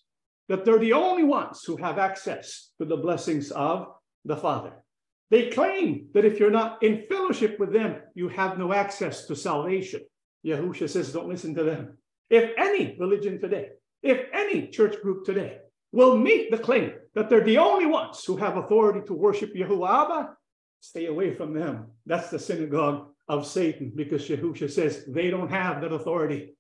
that 0.49 0.65
they're 0.65 0.79
the 0.79 0.93
only 0.93 1.25
ones 1.25 1.63
who 1.65 1.77
have 1.77 1.99
access 1.99 2.71
to 2.79 2.85
the 2.85 2.97
blessings 2.97 3.51
of 3.51 3.89
the 4.25 4.37
Father. 4.37 4.73
They 5.31 5.51
claim 5.51 6.09
that 6.15 6.25
if 6.25 6.39
you're 6.39 6.51
not 6.51 6.83
in 6.83 7.05
fellowship 7.09 7.59
with 7.59 7.73
them, 7.73 7.97
you 8.15 8.29
have 8.29 8.59
no 8.59 8.73
access 8.73 9.27
to 9.27 9.35
salvation. 9.35 10.03
Yahusha 10.45 10.89
says, 10.89 11.13
don't 11.13 11.29
listen 11.29 11.55
to 11.57 11.65
them. 11.65 11.99
If 12.31 12.53
any 12.57 12.97
religion 12.99 13.41
today, 13.41 13.71
if 14.03 14.27
any 14.33 14.69
church 14.69 15.01
group 15.03 15.25
today 15.25 15.59
will 15.93 16.17
make 16.17 16.51
the 16.51 16.59
claim 16.59 16.93
that 17.15 17.29
they're 17.29 17.45
the 17.45 17.59
only 17.59 17.87
ones 17.87 18.25
who 18.25 18.37
have 18.37 18.57
authority 18.57 19.01
to 19.07 19.15
worship 19.15 19.55
Yahuwah 19.55 20.29
stay 20.81 21.07
away 21.07 21.35
from 21.35 21.53
them. 21.55 21.87
That's 22.05 22.31
the 22.31 22.39
synagogue 22.39 23.09
of 23.29 23.47
Satan 23.47 23.93
because 23.95 24.29
Yahusha 24.29 24.71
says 24.71 25.05
they 25.09 25.31
don't 25.31 25.51
have 25.51 25.81
that 25.81 25.93
authority. 25.93 26.56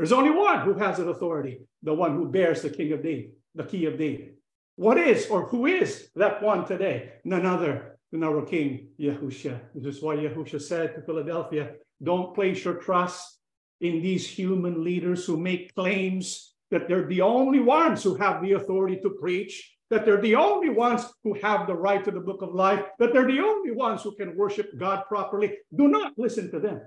There's 0.00 0.12
only 0.12 0.30
one 0.30 0.60
who 0.60 0.72
has 0.78 0.96
that 0.96 1.10
authority, 1.10 1.60
the 1.82 1.92
one 1.92 2.16
who 2.16 2.30
bears 2.30 2.62
the 2.62 2.70
king 2.70 2.90
of 2.92 3.02
David, 3.02 3.32
the 3.54 3.64
key 3.64 3.84
of 3.84 3.98
David. 3.98 4.30
What 4.76 4.96
is 4.96 5.26
or 5.26 5.44
who 5.44 5.66
is 5.66 6.08
that 6.16 6.42
one 6.42 6.64
today? 6.64 7.12
None 7.22 7.44
other 7.44 7.98
than 8.10 8.24
our 8.24 8.40
King 8.46 8.88
Yahusha. 8.98 9.60
This 9.74 9.96
is 9.96 10.02
why 10.02 10.16
Yahusha 10.16 10.62
said 10.62 10.94
to 10.94 11.02
Philadelphia, 11.02 11.72
don't 12.02 12.34
place 12.34 12.64
your 12.64 12.76
trust 12.76 13.40
in 13.82 14.00
these 14.00 14.26
human 14.26 14.82
leaders 14.82 15.26
who 15.26 15.36
make 15.36 15.74
claims 15.74 16.54
that 16.70 16.88
they're 16.88 17.06
the 17.06 17.20
only 17.20 17.60
ones 17.60 18.02
who 18.02 18.14
have 18.14 18.40
the 18.40 18.52
authority 18.52 18.98
to 19.02 19.10
preach, 19.20 19.70
that 19.90 20.06
they're 20.06 20.22
the 20.22 20.34
only 20.34 20.70
ones 20.70 21.04
who 21.24 21.34
have 21.42 21.66
the 21.66 21.76
right 21.76 22.02
to 22.06 22.10
the 22.10 22.20
book 22.20 22.40
of 22.40 22.54
life, 22.54 22.82
that 22.98 23.12
they're 23.12 23.30
the 23.30 23.40
only 23.40 23.72
ones 23.72 24.00
who 24.02 24.16
can 24.16 24.34
worship 24.34 24.70
God 24.78 25.04
properly. 25.08 25.58
Do 25.76 25.88
not 25.88 26.14
listen 26.16 26.50
to 26.52 26.58
them. 26.58 26.80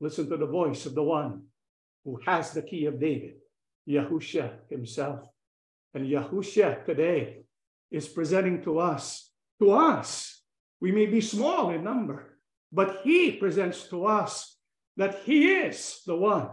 Listen 0.00 0.26
to 0.30 0.38
the 0.38 0.46
voice 0.46 0.86
of 0.86 0.94
the 0.94 1.02
one 1.02 1.42
who 2.06 2.20
has 2.24 2.52
the 2.52 2.62
key 2.62 2.86
of 2.86 3.00
David, 3.00 3.34
Yahusha 3.86 4.50
himself. 4.70 5.26
And 5.92 6.06
Yahusha 6.06 6.86
today 6.86 7.42
is 7.90 8.06
presenting 8.08 8.62
to 8.62 8.78
us, 8.78 9.28
to 9.60 9.72
us, 9.72 10.40
we 10.80 10.92
may 10.92 11.06
be 11.06 11.20
small 11.20 11.70
in 11.70 11.82
number, 11.82 12.38
but 12.72 13.00
he 13.02 13.32
presents 13.32 13.88
to 13.88 14.06
us 14.06 14.56
that 14.96 15.22
he 15.24 15.52
is 15.52 16.00
the 16.06 16.16
one 16.16 16.48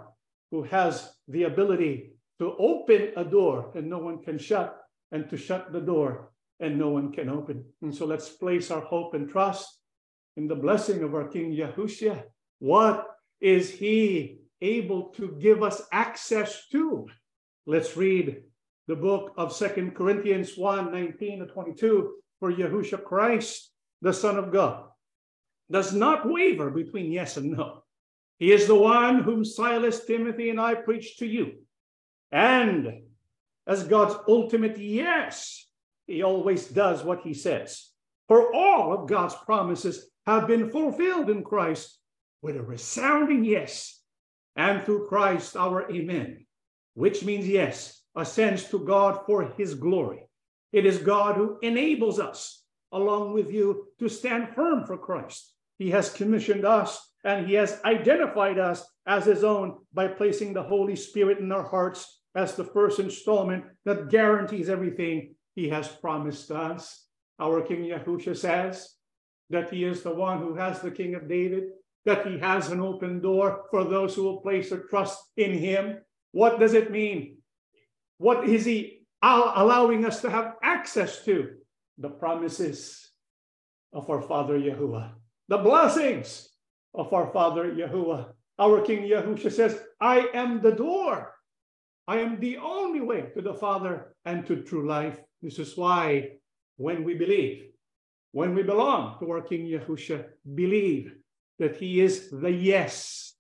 who 0.50 0.64
has 0.64 1.14
the 1.28 1.44
ability 1.44 2.14
to 2.40 2.56
open 2.58 3.12
a 3.16 3.24
door 3.24 3.72
and 3.76 3.88
no 3.88 4.00
one 4.00 4.24
can 4.24 4.40
shut, 4.40 4.80
and 5.12 5.30
to 5.30 5.38
shut 5.38 5.72
the 5.72 5.82
door 5.82 6.32
and 6.60 6.80
no 6.80 6.90
one 6.90 7.12
can 7.12 7.30
open. 7.30 7.64
And 7.84 7.94
so 7.94 8.08
let's 8.08 8.30
place 8.30 8.72
our 8.72 8.82
hope 8.82 9.14
and 9.14 9.30
trust 9.30 9.68
in 10.36 10.48
the 10.48 10.56
blessing 10.56 11.04
of 11.04 11.14
our 11.14 11.28
King 11.28 11.56
Yahushua. 11.56 12.24
What 12.58 13.06
is 13.40 13.70
he 13.70 14.40
able 14.64 15.10
to 15.10 15.38
give 15.40 15.62
us 15.62 15.84
access 15.92 16.68
to? 16.70 17.08
Let's 17.68 17.96
read 17.96 18.44
the 18.88 18.96
book 18.96 19.34
of 19.38 19.54
Second 19.54 19.96
Corinthians 19.96 20.58
1 20.58 20.92
19 20.92 21.40
to 21.40 21.46
22. 21.46 22.14
For 22.40 22.52
Yahushua 22.52 23.04
Christ, 23.04 23.72
the 24.02 24.12
Son 24.12 24.38
of 24.38 24.52
God, 24.52 24.86
does 25.72 25.94
not 25.94 26.30
waver 26.30 26.72
between 26.72 27.12
yes 27.12 27.38
and 27.38 27.52
no 27.52 27.84
he 28.44 28.52
is 28.52 28.68
the 28.68 28.76
one 28.76 29.24
whom 29.24 29.46
Silas, 29.46 30.06
Timothy, 30.06 30.50
and 30.50 30.60
I 30.60 30.76
preach 30.76 31.18
to 31.20 31.26
you. 31.26 31.60
And 32.30 33.04
as 33.66 33.86
God's 33.86 34.16
ultimate 34.28 34.78
yes, 34.78 35.66
he 36.08 36.24
always 36.24 36.68
does 36.68 37.04
what 37.04 37.22
he 37.22 37.34
says. 37.34 37.90
For 38.28 38.54
all 38.54 38.94
of 38.94 39.08
God's 39.08 39.36
promises 39.46 40.10
have 40.26 40.48
been 40.48 40.70
fulfilled 40.70 41.30
in 41.30 41.44
Christ 41.44 41.98
with 42.42 42.58
a 42.58 42.62
resounding 42.62 43.46
yes. 43.46 44.02
And 44.56 44.84
through 44.84 45.08
Christ, 45.08 45.56
our 45.56 45.90
amen, 45.92 46.46
which 46.94 47.24
means 47.24 47.48
yes, 47.48 48.02
ascends 48.16 48.66
to 48.70 48.80
God 48.80 49.22
for 49.26 49.54
his 49.58 49.74
glory. 49.74 50.28
It 50.72 50.86
is 50.86 50.98
God 50.98 51.36
who 51.36 51.60
enables 51.62 52.20
us, 52.20 52.64
along 52.92 53.34
with 53.34 53.52
you, 53.52 53.88
to 54.00 54.10
stand 54.10 54.50
firm 54.56 54.86
for 54.86 54.98
Christ. 54.98 55.54
He 55.78 55.90
has 55.92 56.12
commissioned 56.12 56.66
us 56.66 57.14
and 57.24 57.48
he 57.48 57.54
has 57.56 57.80
identified 57.86 58.60
us 58.60 58.86
as 59.06 59.26
his 59.26 59.44
own 59.44 59.78
by 59.94 60.08
placing 60.08 60.54
the 60.54 60.64
Holy 60.64 60.96
Spirit 60.96 61.40
in 61.40 61.52
our 61.52 61.68
hearts 61.68 62.22
as 62.36 62.56
the 62.56 62.64
first 62.64 63.00
installment 63.00 63.64
that 63.86 64.10
guarantees 64.10 64.70
everything 64.70 65.36
he 65.56 65.70
has 65.70 65.88
promised 65.88 66.52
us. 66.52 67.06
Our 67.40 67.62
King 67.62 67.84
Yahusha 67.86 68.36
says 68.36 68.96
that 69.50 69.72
he 69.72 69.84
is 69.84 70.04
the 70.04 70.14
one 70.14 70.40
who 70.40 70.56
has 70.56 70.82
the 70.82 70.92
King 70.92 71.16
of 71.16 71.28
David, 71.28 71.66
that 72.06 72.28
he 72.28 72.38
has 72.40 72.70
an 72.70 72.82
open 72.82 73.22
door 73.22 73.66
for 73.72 73.84
those 73.84 74.16
who 74.16 74.24
will 74.24 74.42
place 74.42 74.70
their 74.70 74.84
trust 74.90 75.18
in 75.38 75.54
him. 75.54 76.00
What 76.32 76.60
does 76.60 76.74
it 76.74 76.92
mean? 76.92 77.38
What 78.18 78.48
is 78.48 78.66
he 78.66 79.06
allowing 79.22 80.06
us 80.06 80.22
to 80.22 80.30
have 80.30 80.56
access 80.62 81.24
to? 81.26 81.56
The 81.98 82.10
promises 82.10 83.12
of 83.94 84.10
our 84.10 84.22
Father 84.22 84.60
Yahuwah, 84.60 85.12
the 85.48 85.60
blessings 85.60 86.50
of 86.94 87.14
our 87.14 87.32
Father 87.32 87.72
Yahuwah. 87.72 88.34
Our 88.60 88.82
King 88.82 89.04
Yahusha 89.04 89.52
says, 89.52 89.80
I 90.00 90.28
am 90.34 90.62
the 90.62 90.72
door. 90.72 91.34
I 92.08 92.20
am 92.20 92.40
the 92.40 92.58
only 92.58 93.02
way 93.02 93.30
to 93.34 93.42
the 93.42 93.54
Father 93.54 94.16
and 94.26 94.46
to 94.48 94.64
true 94.64 94.88
life. 94.88 95.20
This 95.42 95.60
is 95.60 95.78
why 95.78 96.38
when 96.78 97.04
we 97.04 97.14
believe, 97.14 97.66
when 98.32 98.54
we 98.56 98.64
belong 98.64 99.18
to 99.20 99.32
our 99.32 99.42
King 99.42 99.66
Yahusha, 99.66 100.26
believe 100.54 101.14
that 101.60 101.76
he 101.78 102.02
is 102.02 102.30
the 102.32 102.52
yes, 102.52 103.34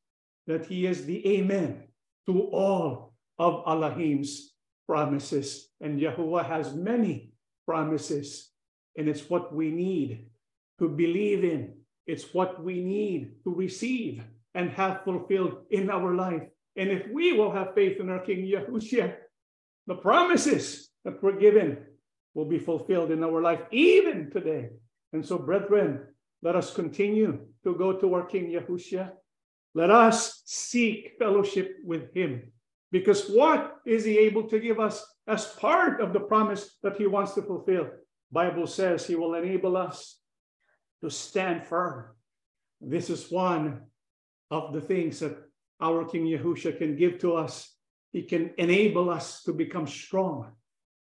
that 0.47 0.65
he 0.65 0.85
is 0.85 1.05
the 1.05 1.25
amen 1.39 1.83
to 2.27 2.41
all 2.41 3.13
of 3.39 3.63
Elohim's 3.67 4.53
promises. 4.87 5.69
And 5.81 5.99
Yahuwah 5.99 6.45
has 6.45 6.73
many 6.73 7.33
promises, 7.65 8.51
and 8.97 9.07
it's 9.09 9.29
what 9.29 9.53
we 9.53 9.71
need 9.71 10.27
to 10.79 10.89
believe 10.89 11.43
in 11.43 11.83
it's 12.05 12.33
what 12.33 12.61
we 12.63 12.81
need 12.81 13.35
to 13.43 13.53
receive 13.53 14.23
and 14.53 14.69
have 14.71 15.03
fulfilled 15.03 15.63
in 15.71 15.89
our 15.89 16.13
life. 16.13 16.43
And 16.75 16.89
if 16.89 17.07
we 17.11 17.33
will 17.33 17.51
have 17.51 17.75
faith 17.75 17.99
in 17.99 18.09
our 18.09 18.19
King 18.19 18.45
Yahushua, 18.45 19.15
the 19.87 19.95
promises 19.95 20.89
that 21.05 21.21
were 21.21 21.33
given 21.33 21.77
will 22.33 22.45
be 22.45 22.59
fulfilled 22.59 23.11
in 23.11 23.23
our 23.23 23.41
life 23.41 23.61
even 23.71 24.31
today. 24.31 24.69
And 25.13 25.25
so, 25.25 25.37
brethren, 25.37 26.07
let 26.41 26.55
us 26.55 26.73
continue 26.73 27.39
to 27.63 27.75
go 27.75 27.93
to 27.93 28.13
our 28.13 28.25
King 28.25 28.51
Yahushua. 28.51 29.11
Let 29.75 29.89
us 29.89 30.41
seek 30.45 31.13
fellowship 31.17 31.77
with 31.83 32.13
him. 32.13 32.51
Because 32.91 33.27
what 33.27 33.77
is 33.85 34.05
he 34.05 34.19
able 34.19 34.43
to 34.49 34.59
give 34.59 34.79
us 34.79 35.03
as 35.27 35.47
part 35.47 35.99
of 35.99 36.13
the 36.13 36.19
promise 36.19 36.77
that 36.83 36.97
he 36.97 37.07
wants 37.07 37.33
to 37.33 37.41
fulfill? 37.41 37.89
Bible 38.31 38.67
says 38.67 39.05
he 39.05 39.15
will 39.15 39.33
enable 39.33 39.77
us 39.77 40.19
to 41.01 41.09
stand 41.09 41.65
firm. 41.65 42.05
This 42.81 43.09
is 43.09 43.31
one 43.31 43.81
of 44.51 44.73
the 44.73 44.81
things 44.81 45.19
that 45.19 45.37
our 45.81 46.05
King 46.05 46.25
Yahusha 46.25 46.77
can 46.77 46.95
give 46.95 47.19
to 47.19 47.35
us. 47.35 47.71
He 48.11 48.23
can 48.23 48.51
enable 48.57 49.09
us 49.09 49.41
to 49.43 49.53
become 49.53 49.87
strong 49.87 50.51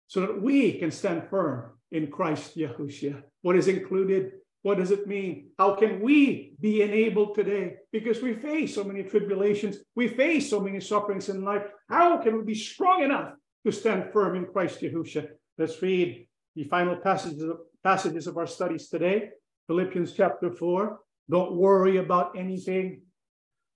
so 0.09 0.21
that 0.21 0.43
we 0.43 0.79
can 0.79 0.91
stand 0.91 1.29
firm 1.29 1.73
in 1.91 2.11
Christ 2.11 2.57
Yahusha. 2.57 3.23
What 3.43 3.57
is 3.57 3.69
included? 3.69 4.33
What 4.63 4.79
does 4.79 4.91
it 4.91 5.07
mean? 5.07 5.51
How 5.59 5.77
can 5.77 6.01
we 6.01 6.53
be 6.61 6.83
enabled 6.83 7.35
today? 7.35 7.77
Because 7.93 8.21
we 8.21 8.35
face 8.35 8.75
so 8.75 8.85
many 8.85 9.05
tribulations, 9.05 9.79
we 9.95 10.09
face 10.09 10.51
so 10.51 10.61
many 10.61 10.81
sufferings 10.81 11.29
in 11.29 11.45
life. 11.45 11.63
How 11.89 12.19
can 12.19 12.37
we 12.37 12.45
be 12.45 12.55
strong 12.55 13.03
enough 13.03 13.35
to 13.65 13.73
stand 13.73 14.13
firm 14.13 14.37
in 14.37 14.47
Christ 14.47 14.81
Yahusha? 14.81 15.29
Let's 15.57 15.81
read 15.81 16.27
the 16.57 16.65
final 16.65 16.97
passages 16.97 17.43
of, 17.43 17.59
passages 17.85 18.27
of 18.27 18.37
our 18.37 18.47
studies 18.47 18.89
today. 18.89 19.31
Philippians 19.69 20.13
chapter 20.15 20.51
4. 20.51 20.99
Don't 21.31 21.53
worry 21.53 21.99
about 21.99 22.37
anything. 22.37 23.03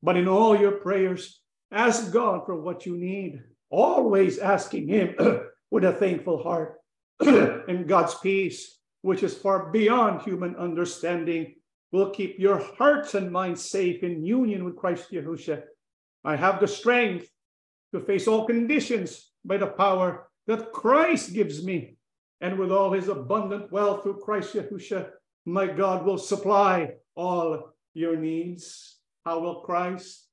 But 0.02 0.16
in 0.16 0.26
all 0.26 0.58
your 0.58 0.72
prayers, 0.72 1.40
ask 1.70 2.12
God 2.12 2.44
for 2.44 2.60
what 2.60 2.86
you 2.86 2.96
need, 2.96 3.42
always 3.70 4.38
asking 4.38 4.88
Him 4.88 5.14
with 5.70 5.84
a 5.84 5.92
thankful 5.92 6.42
heart. 6.42 6.78
and 7.20 7.86
God's 7.86 8.16
peace, 8.16 8.78
which 9.02 9.22
is 9.22 9.34
far 9.34 9.70
beyond 9.70 10.22
human 10.22 10.56
understanding, 10.56 11.54
will 11.92 12.10
keep 12.10 12.38
your 12.38 12.58
hearts 12.58 13.14
and 13.14 13.30
minds 13.30 13.68
safe 13.68 14.02
in 14.02 14.24
union 14.24 14.64
with 14.64 14.76
Christ 14.76 15.12
Yahushua. 15.12 15.62
I 16.24 16.36
have 16.36 16.60
the 16.60 16.68
strength 16.68 17.28
to 17.92 18.00
face 18.00 18.26
all 18.26 18.46
conditions 18.46 19.30
by 19.44 19.58
the 19.58 19.66
power 19.66 20.28
that 20.46 20.72
Christ 20.72 21.34
gives 21.34 21.62
me. 21.64 21.96
And 22.40 22.58
with 22.58 22.72
all 22.72 22.92
his 22.92 23.08
abundant 23.08 23.70
wealth 23.70 24.02
through 24.02 24.20
Christ 24.20 24.54
Yahushua, 24.54 25.10
my 25.44 25.66
God 25.66 26.04
will 26.04 26.18
supply 26.18 26.94
all 27.14 27.74
your 27.94 28.16
needs. 28.16 28.98
How 29.24 29.38
will 29.40 29.60
Christ, 29.60 30.26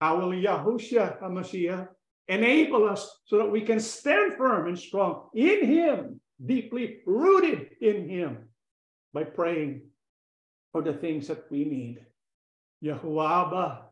how 0.00 0.18
will 0.18 0.30
Yahushua 0.30 1.22
HaMashiach 1.22 1.88
enable 2.28 2.88
us 2.88 3.20
so 3.26 3.38
that 3.38 3.50
we 3.50 3.60
can 3.60 3.78
stand 3.78 4.34
firm 4.34 4.66
and 4.66 4.78
strong 4.78 5.28
in 5.34 5.66
him, 5.66 6.20
deeply 6.44 7.00
rooted 7.06 7.68
in 7.80 8.08
him 8.08 8.48
by 9.12 9.24
praying 9.24 9.82
for 10.72 10.82
the 10.82 10.92
things 10.92 11.28
that 11.28 11.50
we 11.50 11.64
need. 11.64 12.04
Yahuwah 12.82 13.82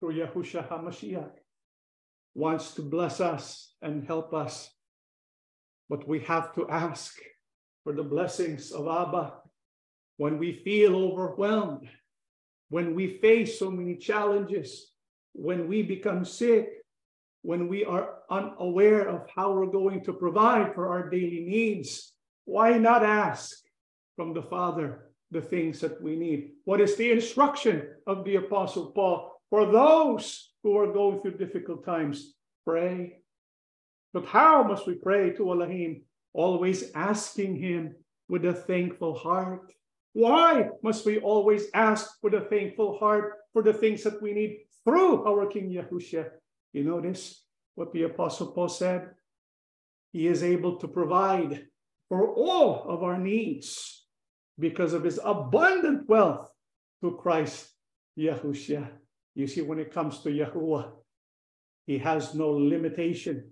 through 0.00 0.14
Yahushua 0.14 0.68
HaMashiach, 0.68 1.30
wants 2.34 2.74
to 2.74 2.82
bless 2.82 3.20
us 3.20 3.74
and 3.80 4.06
help 4.06 4.34
us. 4.34 4.70
But 5.88 6.06
we 6.06 6.20
have 6.20 6.54
to 6.54 6.68
ask 6.68 7.16
for 7.84 7.92
the 7.92 8.02
blessings 8.02 8.72
of 8.72 8.88
Abba 8.88 9.34
when 10.16 10.38
we 10.38 10.60
feel 10.64 10.96
overwhelmed, 10.96 11.88
when 12.68 12.94
we 12.94 13.18
face 13.18 13.58
so 13.58 13.70
many 13.70 13.96
challenges, 13.96 14.92
when 15.32 15.68
we 15.68 15.82
become 15.82 16.24
sick, 16.24 16.83
when 17.44 17.68
we 17.68 17.84
are 17.84 18.20
unaware 18.30 19.06
of 19.06 19.28
how 19.28 19.52
we're 19.52 19.66
going 19.66 20.02
to 20.02 20.14
provide 20.14 20.74
for 20.74 20.88
our 20.88 21.10
daily 21.10 21.44
needs. 21.46 22.14
Why 22.46 22.78
not 22.78 23.04
ask 23.04 23.54
from 24.16 24.32
the 24.32 24.42
Father 24.42 25.10
the 25.30 25.42
things 25.42 25.78
that 25.80 26.00
we 26.00 26.16
need? 26.16 26.52
What 26.64 26.80
is 26.80 26.96
the 26.96 27.12
instruction 27.12 27.86
of 28.06 28.24
the 28.24 28.36
Apostle 28.36 28.92
Paul 28.92 29.38
for 29.50 29.66
those 29.66 30.52
who 30.62 30.74
are 30.78 30.90
going 30.90 31.20
through 31.20 31.36
difficult 31.36 31.84
times? 31.84 32.32
Pray. 32.66 33.18
But 34.14 34.24
how 34.24 34.62
must 34.62 34.86
we 34.86 34.94
pray 34.94 35.32
to 35.32 35.52
Elohim? 35.52 36.00
Always 36.32 36.92
asking 36.94 37.56
Him 37.56 37.94
with 38.26 38.46
a 38.46 38.54
thankful 38.54 39.18
heart. 39.18 39.70
Why 40.14 40.70
must 40.82 41.04
we 41.04 41.18
always 41.18 41.66
ask 41.74 42.08
with 42.22 42.32
a 42.32 42.48
thankful 42.48 42.96
heart 42.98 43.34
for 43.52 43.62
the 43.62 43.74
things 43.74 44.02
that 44.04 44.22
we 44.22 44.32
need 44.32 44.60
through 44.86 45.26
our 45.26 45.46
King 45.46 45.70
Yahushua? 45.70 46.30
You 46.74 46.84
notice 46.84 47.42
what 47.76 47.92
the 47.92 48.02
Apostle 48.02 48.48
Paul 48.48 48.68
said? 48.68 49.10
He 50.12 50.26
is 50.26 50.42
able 50.42 50.76
to 50.80 50.88
provide 50.88 51.66
for 52.08 52.28
all 52.34 52.84
of 52.88 53.02
our 53.02 53.18
needs 53.18 54.04
because 54.58 54.92
of 54.92 55.04
his 55.04 55.18
abundant 55.24 56.08
wealth 56.08 56.50
through 57.00 57.16
Christ 57.16 57.70
Yahushua. 58.18 58.90
You 59.34 59.46
see, 59.46 59.62
when 59.62 59.78
it 59.78 59.94
comes 59.94 60.20
to 60.20 60.28
Yahuwah, 60.28 60.90
he 61.86 61.98
has 61.98 62.34
no 62.34 62.50
limitation. 62.50 63.50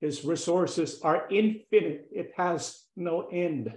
His 0.00 0.24
resources 0.24 1.00
are 1.02 1.28
infinite. 1.30 2.08
It 2.10 2.32
has 2.36 2.84
no 2.96 3.28
end 3.30 3.72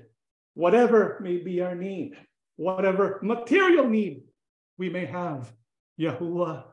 whatever 0.54 1.20
may 1.22 1.38
be 1.38 1.62
our 1.62 1.76
need, 1.76 2.14
whatever 2.56 3.20
material 3.24 3.90
need 3.90 4.24
we 4.78 4.90
may 4.90 5.06
have, 5.06 5.52
Yahuwah 6.00 6.64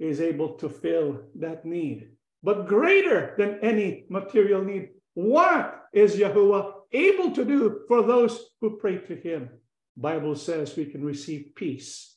is 0.00 0.20
able 0.20 0.54
to 0.54 0.68
fill 0.68 1.20
that 1.36 1.64
need. 1.64 2.08
But 2.42 2.66
greater 2.66 3.34
than 3.38 3.60
any 3.62 4.06
material 4.08 4.64
need, 4.64 4.88
what 5.14 5.88
is 5.92 6.16
Yahuwah 6.16 6.72
able 6.92 7.30
to 7.32 7.44
do 7.44 7.82
for 7.86 8.02
those 8.02 8.46
who 8.60 8.78
pray 8.78 8.98
to 8.98 9.14
him? 9.14 9.50
Bible 9.96 10.34
says 10.34 10.76
we 10.76 10.86
can 10.86 11.04
receive 11.04 11.52
peace 11.54 12.16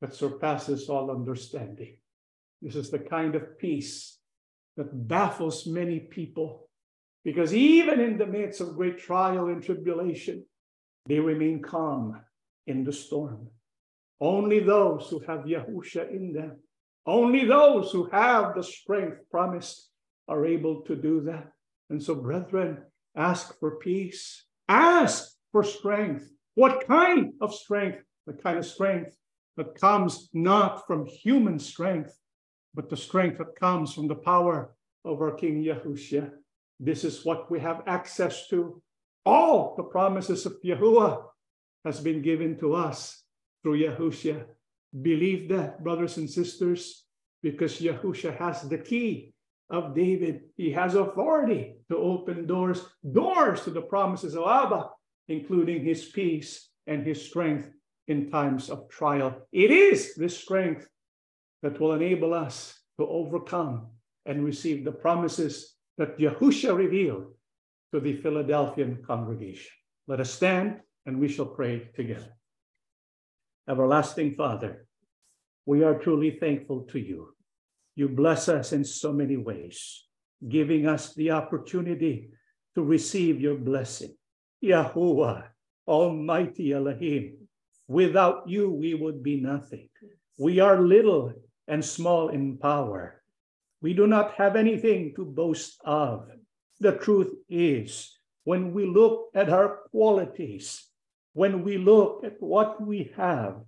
that 0.00 0.14
surpasses 0.14 0.88
all 0.90 1.10
understanding. 1.10 1.96
This 2.60 2.74
is 2.74 2.90
the 2.90 2.98
kind 2.98 3.34
of 3.36 3.58
peace 3.58 4.18
that 4.76 5.06
baffles 5.06 5.66
many 5.66 6.00
people 6.00 6.68
because 7.24 7.54
even 7.54 8.00
in 8.00 8.18
the 8.18 8.26
midst 8.26 8.60
of 8.60 8.76
great 8.76 8.98
trial 8.98 9.46
and 9.46 9.62
tribulation, 9.62 10.44
they 11.06 11.18
remain 11.18 11.62
calm 11.62 12.20
in 12.66 12.84
the 12.84 12.92
storm. 12.92 13.48
Only 14.20 14.60
those 14.60 15.08
who 15.08 15.20
have 15.20 15.40
Yahusha 15.40 16.10
in 16.10 16.32
them, 16.32 16.58
only 17.06 17.44
those 17.44 17.92
who 17.92 18.08
have 18.10 18.54
the 18.54 18.62
strength 18.62 19.18
promised 19.30 19.90
are 20.28 20.46
able 20.46 20.82
to 20.82 20.96
do 20.96 21.20
that. 21.22 21.50
And 21.90 22.02
so, 22.02 22.14
brethren, 22.14 22.82
ask 23.14 23.58
for 23.58 23.76
peace, 23.76 24.44
ask 24.68 25.34
for 25.52 25.62
strength. 25.62 26.30
What 26.54 26.86
kind 26.86 27.32
of 27.40 27.54
strength? 27.54 28.02
The 28.26 28.32
kind 28.32 28.58
of 28.58 28.64
strength 28.64 29.14
that 29.56 29.74
comes 29.74 30.30
not 30.32 30.86
from 30.86 31.06
human 31.06 31.58
strength, 31.58 32.18
but 32.74 32.88
the 32.88 32.96
strength 32.96 33.38
that 33.38 33.54
comes 33.54 33.92
from 33.92 34.08
the 34.08 34.14
power 34.14 34.74
of 35.04 35.20
our 35.20 35.32
King 35.32 35.62
Yahushua. 35.62 36.30
This 36.80 37.04
is 37.04 37.24
what 37.24 37.50
we 37.50 37.60
have 37.60 37.82
access 37.86 38.48
to. 38.48 38.82
All 39.26 39.74
the 39.76 39.84
promises 39.84 40.46
of 40.46 40.56
Yahuwah 40.64 41.24
has 41.84 42.00
been 42.00 42.22
given 42.22 42.58
to 42.60 42.74
us 42.74 43.22
through 43.62 43.78
Yahushua. 43.78 44.44
Believe 45.02 45.48
that, 45.48 45.82
brothers 45.82 46.16
and 46.18 46.30
sisters, 46.30 47.04
because 47.42 47.80
Yahushua 47.80 48.36
has 48.38 48.62
the 48.62 48.78
key 48.78 49.34
of 49.70 49.94
David. 49.94 50.42
He 50.56 50.70
has 50.72 50.94
authority 50.94 51.76
to 51.90 51.96
open 51.96 52.46
doors, 52.46 52.86
doors 53.12 53.62
to 53.62 53.70
the 53.70 53.82
promises 53.82 54.36
of 54.36 54.46
Abba, 54.46 54.90
including 55.28 55.84
his 55.84 56.04
peace 56.06 56.68
and 56.86 57.06
his 57.06 57.24
strength 57.24 57.70
in 58.08 58.30
times 58.30 58.70
of 58.70 58.88
trial. 58.88 59.46
It 59.52 59.70
is 59.70 60.14
this 60.14 60.38
strength 60.38 60.86
that 61.62 61.80
will 61.80 61.94
enable 61.94 62.34
us 62.34 62.78
to 62.98 63.06
overcome 63.06 63.88
and 64.26 64.44
receive 64.44 64.84
the 64.84 64.92
promises 64.92 65.74
that 65.98 66.18
Yahushua 66.18 66.76
revealed 66.76 67.32
to 67.92 68.00
the 68.00 68.16
Philadelphian 68.16 69.02
congregation. 69.06 69.72
Let 70.06 70.20
us 70.20 70.30
stand 70.30 70.80
and 71.06 71.18
we 71.18 71.28
shall 71.28 71.46
pray 71.46 71.90
together. 71.94 72.36
Everlasting 73.68 74.34
Father, 74.34 74.86
we 75.66 75.82
are 75.82 75.98
truly 75.98 76.32
thankful 76.38 76.82
to 76.92 76.98
you. 76.98 77.34
You 77.96 78.08
bless 78.08 78.48
us 78.48 78.72
in 78.72 78.84
so 78.84 79.12
many 79.12 79.36
ways, 79.36 80.04
giving 80.48 80.86
us 80.86 81.14
the 81.14 81.30
opportunity 81.30 82.30
to 82.74 82.82
receive 82.82 83.40
your 83.40 83.56
blessing. 83.56 84.14
Yahuwah, 84.62 85.44
Almighty 85.86 86.72
Elohim, 86.72 87.48
without 87.88 88.48
you 88.48 88.70
we 88.70 88.94
would 88.94 89.22
be 89.22 89.40
nothing. 89.40 89.88
We 90.38 90.60
are 90.60 90.80
little 90.80 91.32
and 91.68 91.84
small 91.84 92.28
in 92.28 92.58
power, 92.58 93.22
we 93.80 93.92
do 93.92 94.06
not 94.06 94.32
have 94.40 94.56
anything 94.56 95.12
to 95.14 95.24
boast 95.24 95.80
of. 95.84 96.28
The 96.80 96.92
truth 96.92 97.32
is, 97.50 98.18
when 98.44 98.72
we 98.72 98.86
look 98.86 99.28
at 99.34 99.50
our 99.50 99.80
qualities, 99.90 100.88
when 101.34 101.62
we 101.62 101.78
look 101.78 102.24
at 102.24 102.40
what 102.40 102.80
we 102.80 103.12
have, 103.16 103.60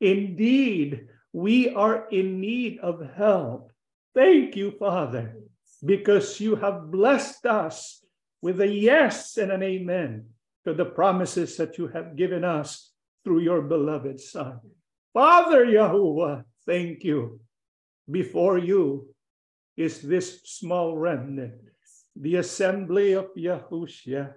indeed, 0.00 1.08
we 1.32 1.68
are 1.70 2.06
in 2.10 2.40
need 2.40 2.78
of 2.78 3.02
help. 3.16 3.72
Thank 4.14 4.54
you, 4.54 4.70
Father, 4.78 5.34
because 5.84 6.38
you 6.38 6.54
have 6.56 6.92
blessed 6.92 7.44
us 7.46 8.04
with 8.40 8.60
a 8.60 8.68
yes 8.68 9.36
and 9.36 9.50
an 9.50 9.62
amen 9.62 10.26
to 10.64 10.74
the 10.74 10.84
promises 10.84 11.56
that 11.56 11.76
you 11.78 11.88
have 11.88 12.16
given 12.16 12.44
us 12.44 12.92
through 13.24 13.40
your 13.40 13.62
beloved 13.62 14.20
Son. 14.20 14.60
Father 15.12 15.66
Yahuwah, 15.66 16.44
thank 16.66 17.04
you. 17.04 17.40
Before 18.10 18.58
you, 18.58 19.08
is 19.76 20.00
this 20.00 20.42
small 20.44 20.96
remnant, 20.96 21.54
the 22.14 22.36
assembly 22.36 23.12
of 23.14 23.34
Yahushua. 23.36 24.34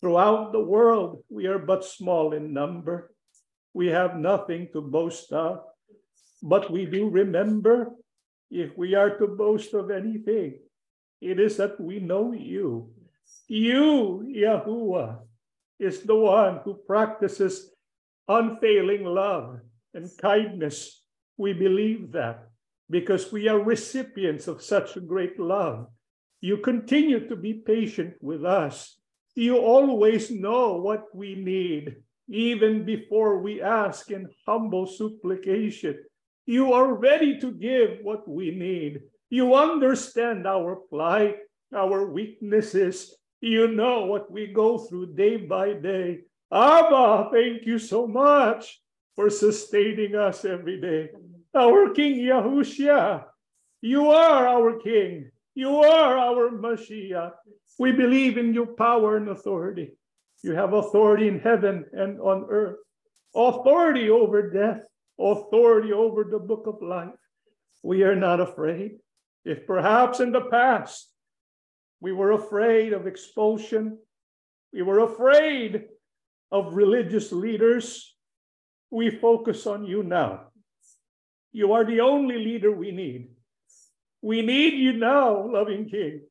Throughout 0.00 0.52
the 0.52 0.60
world, 0.60 1.24
we 1.28 1.46
are 1.46 1.58
but 1.58 1.84
small 1.84 2.32
in 2.32 2.52
number. 2.52 3.12
We 3.74 3.88
have 3.88 4.16
nothing 4.16 4.68
to 4.72 4.80
boast 4.80 5.32
of, 5.32 5.60
but 6.42 6.70
we 6.70 6.86
do 6.86 7.08
remember 7.08 7.92
if 8.50 8.76
we 8.76 8.94
are 8.94 9.16
to 9.18 9.26
boast 9.26 9.74
of 9.74 9.90
anything, 9.90 10.60
it 11.20 11.40
is 11.40 11.56
that 11.56 11.80
we 11.80 11.98
know 11.98 12.32
you. 12.32 12.90
You, 13.48 14.24
Yahuwah, 14.28 15.18
is 15.78 16.02
the 16.02 16.14
one 16.14 16.60
who 16.64 16.74
practices 16.86 17.70
unfailing 18.28 19.04
love 19.04 19.60
and 19.94 20.10
kindness. 20.18 21.02
We 21.36 21.52
believe 21.52 22.12
that 22.12 22.48
because 22.88 23.32
we 23.32 23.48
are 23.48 23.58
recipients 23.58 24.46
of 24.46 24.62
such 24.62 24.96
a 24.96 25.00
great 25.00 25.38
love. 25.40 25.88
You 26.40 26.58
continue 26.58 27.28
to 27.28 27.36
be 27.36 27.54
patient 27.54 28.14
with 28.20 28.44
us. 28.44 28.98
You 29.36 29.58
always 29.58 30.30
know 30.30 30.80
what 30.80 31.14
we 31.14 31.34
need, 31.36 31.96
even 32.26 32.86
before 32.86 33.36
we 33.38 33.60
ask 33.60 34.10
in 34.10 34.32
humble 34.48 34.86
supplication. 34.86 36.00
You 36.46 36.72
are 36.72 36.94
ready 36.94 37.38
to 37.40 37.52
give 37.52 38.00
what 38.02 38.26
we 38.26 38.50
need. 38.50 39.02
You 39.28 39.54
understand 39.54 40.46
our 40.46 40.76
plight, 40.88 41.36
our 41.74 42.08
weaknesses. 42.08 43.12
You 43.42 43.68
know 43.68 44.06
what 44.06 44.32
we 44.32 44.46
go 44.46 44.78
through 44.78 45.12
day 45.12 45.36
by 45.36 45.74
day. 45.74 46.24
Abba, 46.50 47.28
thank 47.30 47.66
you 47.66 47.78
so 47.78 48.06
much 48.06 48.80
for 49.14 49.28
sustaining 49.28 50.16
us 50.16 50.46
every 50.46 50.80
day. 50.80 51.10
Our 51.54 51.90
King 51.90 52.24
Yahushua, 52.24 53.24
you 53.82 54.08
are 54.08 54.48
our 54.48 54.78
King. 54.78 55.30
You 55.54 55.76
are 55.76 56.16
our 56.16 56.50
Mashiach. 56.50 57.32
We 57.78 57.92
believe 57.92 58.38
in 58.38 58.54
your 58.54 58.66
power 58.66 59.16
and 59.16 59.28
authority. 59.28 59.96
You 60.42 60.52
have 60.52 60.72
authority 60.72 61.28
in 61.28 61.40
heaven 61.40 61.84
and 61.92 62.20
on 62.20 62.46
earth, 62.48 62.78
authority 63.34 64.10
over 64.10 64.50
death, 64.50 64.82
authority 65.18 65.92
over 65.92 66.24
the 66.24 66.38
book 66.38 66.66
of 66.66 66.82
life. 66.82 67.18
We 67.82 68.02
are 68.02 68.16
not 68.16 68.40
afraid. 68.40 68.98
If 69.44 69.66
perhaps 69.66 70.20
in 70.20 70.32
the 70.32 70.42
past 70.42 71.10
we 72.00 72.12
were 72.12 72.32
afraid 72.32 72.92
of 72.92 73.06
expulsion, 73.06 73.98
we 74.72 74.82
were 74.82 75.00
afraid 75.00 75.84
of 76.52 76.74
religious 76.74 77.32
leaders, 77.32 78.14
we 78.90 79.10
focus 79.10 79.66
on 79.66 79.84
you 79.84 80.02
now. 80.02 80.48
You 81.52 81.72
are 81.72 81.84
the 81.84 82.00
only 82.00 82.38
leader 82.38 82.70
we 82.70 82.92
need. 82.92 83.30
We 84.22 84.42
need 84.42 84.74
you 84.74 84.92
now, 84.92 85.50
loving 85.50 85.88
King, 85.88 86.22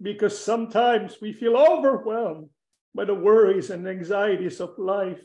because 0.00 0.38
sometimes 0.38 1.16
we 1.20 1.32
feel 1.32 1.56
overwhelmed 1.56 2.50
by 2.94 3.04
the 3.04 3.14
worries 3.14 3.70
and 3.70 3.88
anxieties 3.88 4.60
of 4.60 4.78
life. 4.78 5.20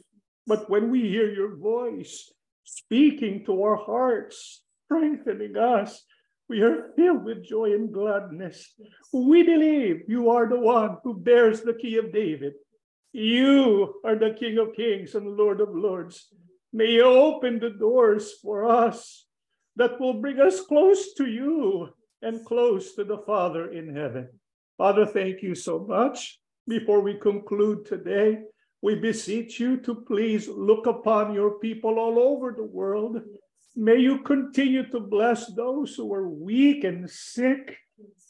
But 0.47 0.69
when 0.69 0.89
we 0.89 1.01
hear 1.01 1.31
your 1.31 1.57
voice 1.57 2.31
speaking 2.63 3.45
to 3.45 3.63
our 3.63 3.75
hearts, 3.75 4.63
strengthening 4.85 5.57
us, 5.57 6.03
we 6.47 6.61
are 6.61 6.91
filled 6.95 7.25
with 7.25 7.45
joy 7.45 7.73
and 7.73 7.93
gladness. 7.93 8.73
We 9.13 9.43
believe 9.43 10.01
you 10.07 10.31
are 10.31 10.49
the 10.49 10.59
one 10.59 10.97
who 11.03 11.13
bears 11.13 11.61
the 11.61 11.75
key 11.75 11.97
of 11.97 12.11
David. 12.11 12.53
You 13.13 14.01
are 14.03 14.15
the 14.15 14.33
King 14.33 14.57
of 14.57 14.75
kings 14.75 15.15
and 15.15 15.37
Lord 15.37 15.61
of 15.61 15.69
lords. 15.73 16.27
May 16.73 16.91
you 16.91 17.03
open 17.03 17.59
the 17.59 17.71
doors 17.71 18.33
for 18.41 18.65
us 18.65 19.25
that 19.75 19.99
will 19.99 20.21
bring 20.21 20.39
us 20.39 20.61
close 20.61 21.13
to 21.15 21.25
you 21.25 21.89
and 22.21 22.45
close 22.45 22.95
to 22.95 23.03
the 23.03 23.19
Father 23.19 23.71
in 23.71 23.95
heaven. 23.95 24.29
Father, 24.79 25.05
thank 25.05 25.41
you 25.41 25.55
so 25.55 25.79
much. 25.79 26.39
Before 26.65 27.01
we 27.01 27.15
conclude 27.15 27.85
today, 27.85 28.39
we 28.81 28.95
beseech 28.95 29.59
you 29.59 29.75
to 29.81 29.93
please 29.93 30.47
look 30.47 30.87
upon 30.87 31.33
your 31.33 31.59
people 31.59 31.99
all 31.99 32.17
over 32.17 32.53
the 32.55 32.63
world. 32.63 33.17
May 33.75 33.97
you 33.97 34.19
continue 34.19 34.89
to 34.89 35.01
bless 35.01 35.53
those 35.53 35.95
who 35.95 36.13
are 36.13 36.29
weak 36.29 36.85
and 36.85 37.09
sick. 37.09 37.75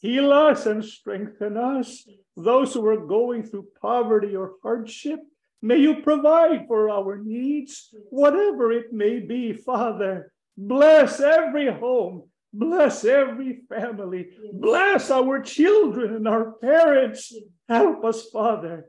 Heal 0.02 0.34
us 0.34 0.66
and 0.66 0.84
strengthen 0.84 1.56
us. 1.56 2.08
Those 2.36 2.74
who 2.74 2.84
are 2.88 3.06
going 3.06 3.44
through 3.44 3.68
poverty 3.80 4.36
or 4.36 4.54
hardship, 4.64 5.20
may 5.62 5.78
you 5.78 6.02
provide 6.02 6.66
for 6.68 6.90
our 6.90 7.20
needs, 7.24 7.94
whatever 8.10 8.72
it 8.72 8.92
may 8.92 9.20
be, 9.20 9.54
Father. 9.54 10.34
Bless 10.58 11.20
every 11.20 11.72
home. 11.72 12.24
Bless 12.54 13.06
every 13.06 13.62
family. 13.70 14.30
Bless 14.54 15.12
our 15.12 15.42
children 15.42 16.16
and 16.16 16.28
our 16.28 16.54
parents. 16.54 17.34
Help 17.68 18.04
us, 18.04 18.30
Father, 18.30 18.86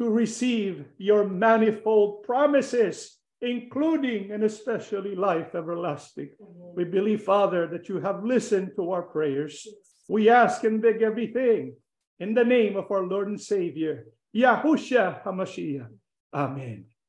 to 0.00 0.10
receive 0.10 0.84
your 0.98 1.26
manifold 1.28 2.24
promises, 2.24 3.18
including 3.40 4.32
and 4.32 4.42
especially 4.42 5.14
life 5.14 5.54
everlasting. 5.54 6.30
We 6.74 6.84
believe, 6.84 7.22
Father, 7.22 7.68
that 7.68 7.88
you 7.88 8.00
have 8.00 8.24
listened 8.24 8.72
to 8.76 8.90
our 8.90 9.02
prayers. 9.02 9.66
We 10.08 10.28
ask 10.28 10.64
and 10.64 10.82
beg 10.82 11.02
everything 11.02 11.76
in 12.18 12.34
the 12.34 12.44
name 12.44 12.76
of 12.76 12.90
our 12.90 13.04
Lord 13.04 13.28
and 13.28 13.40
Savior, 13.40 14.06
Yahushua 14.34 15.22
HaMashiach. 15.22 15.88
Amen. 16.34 16.86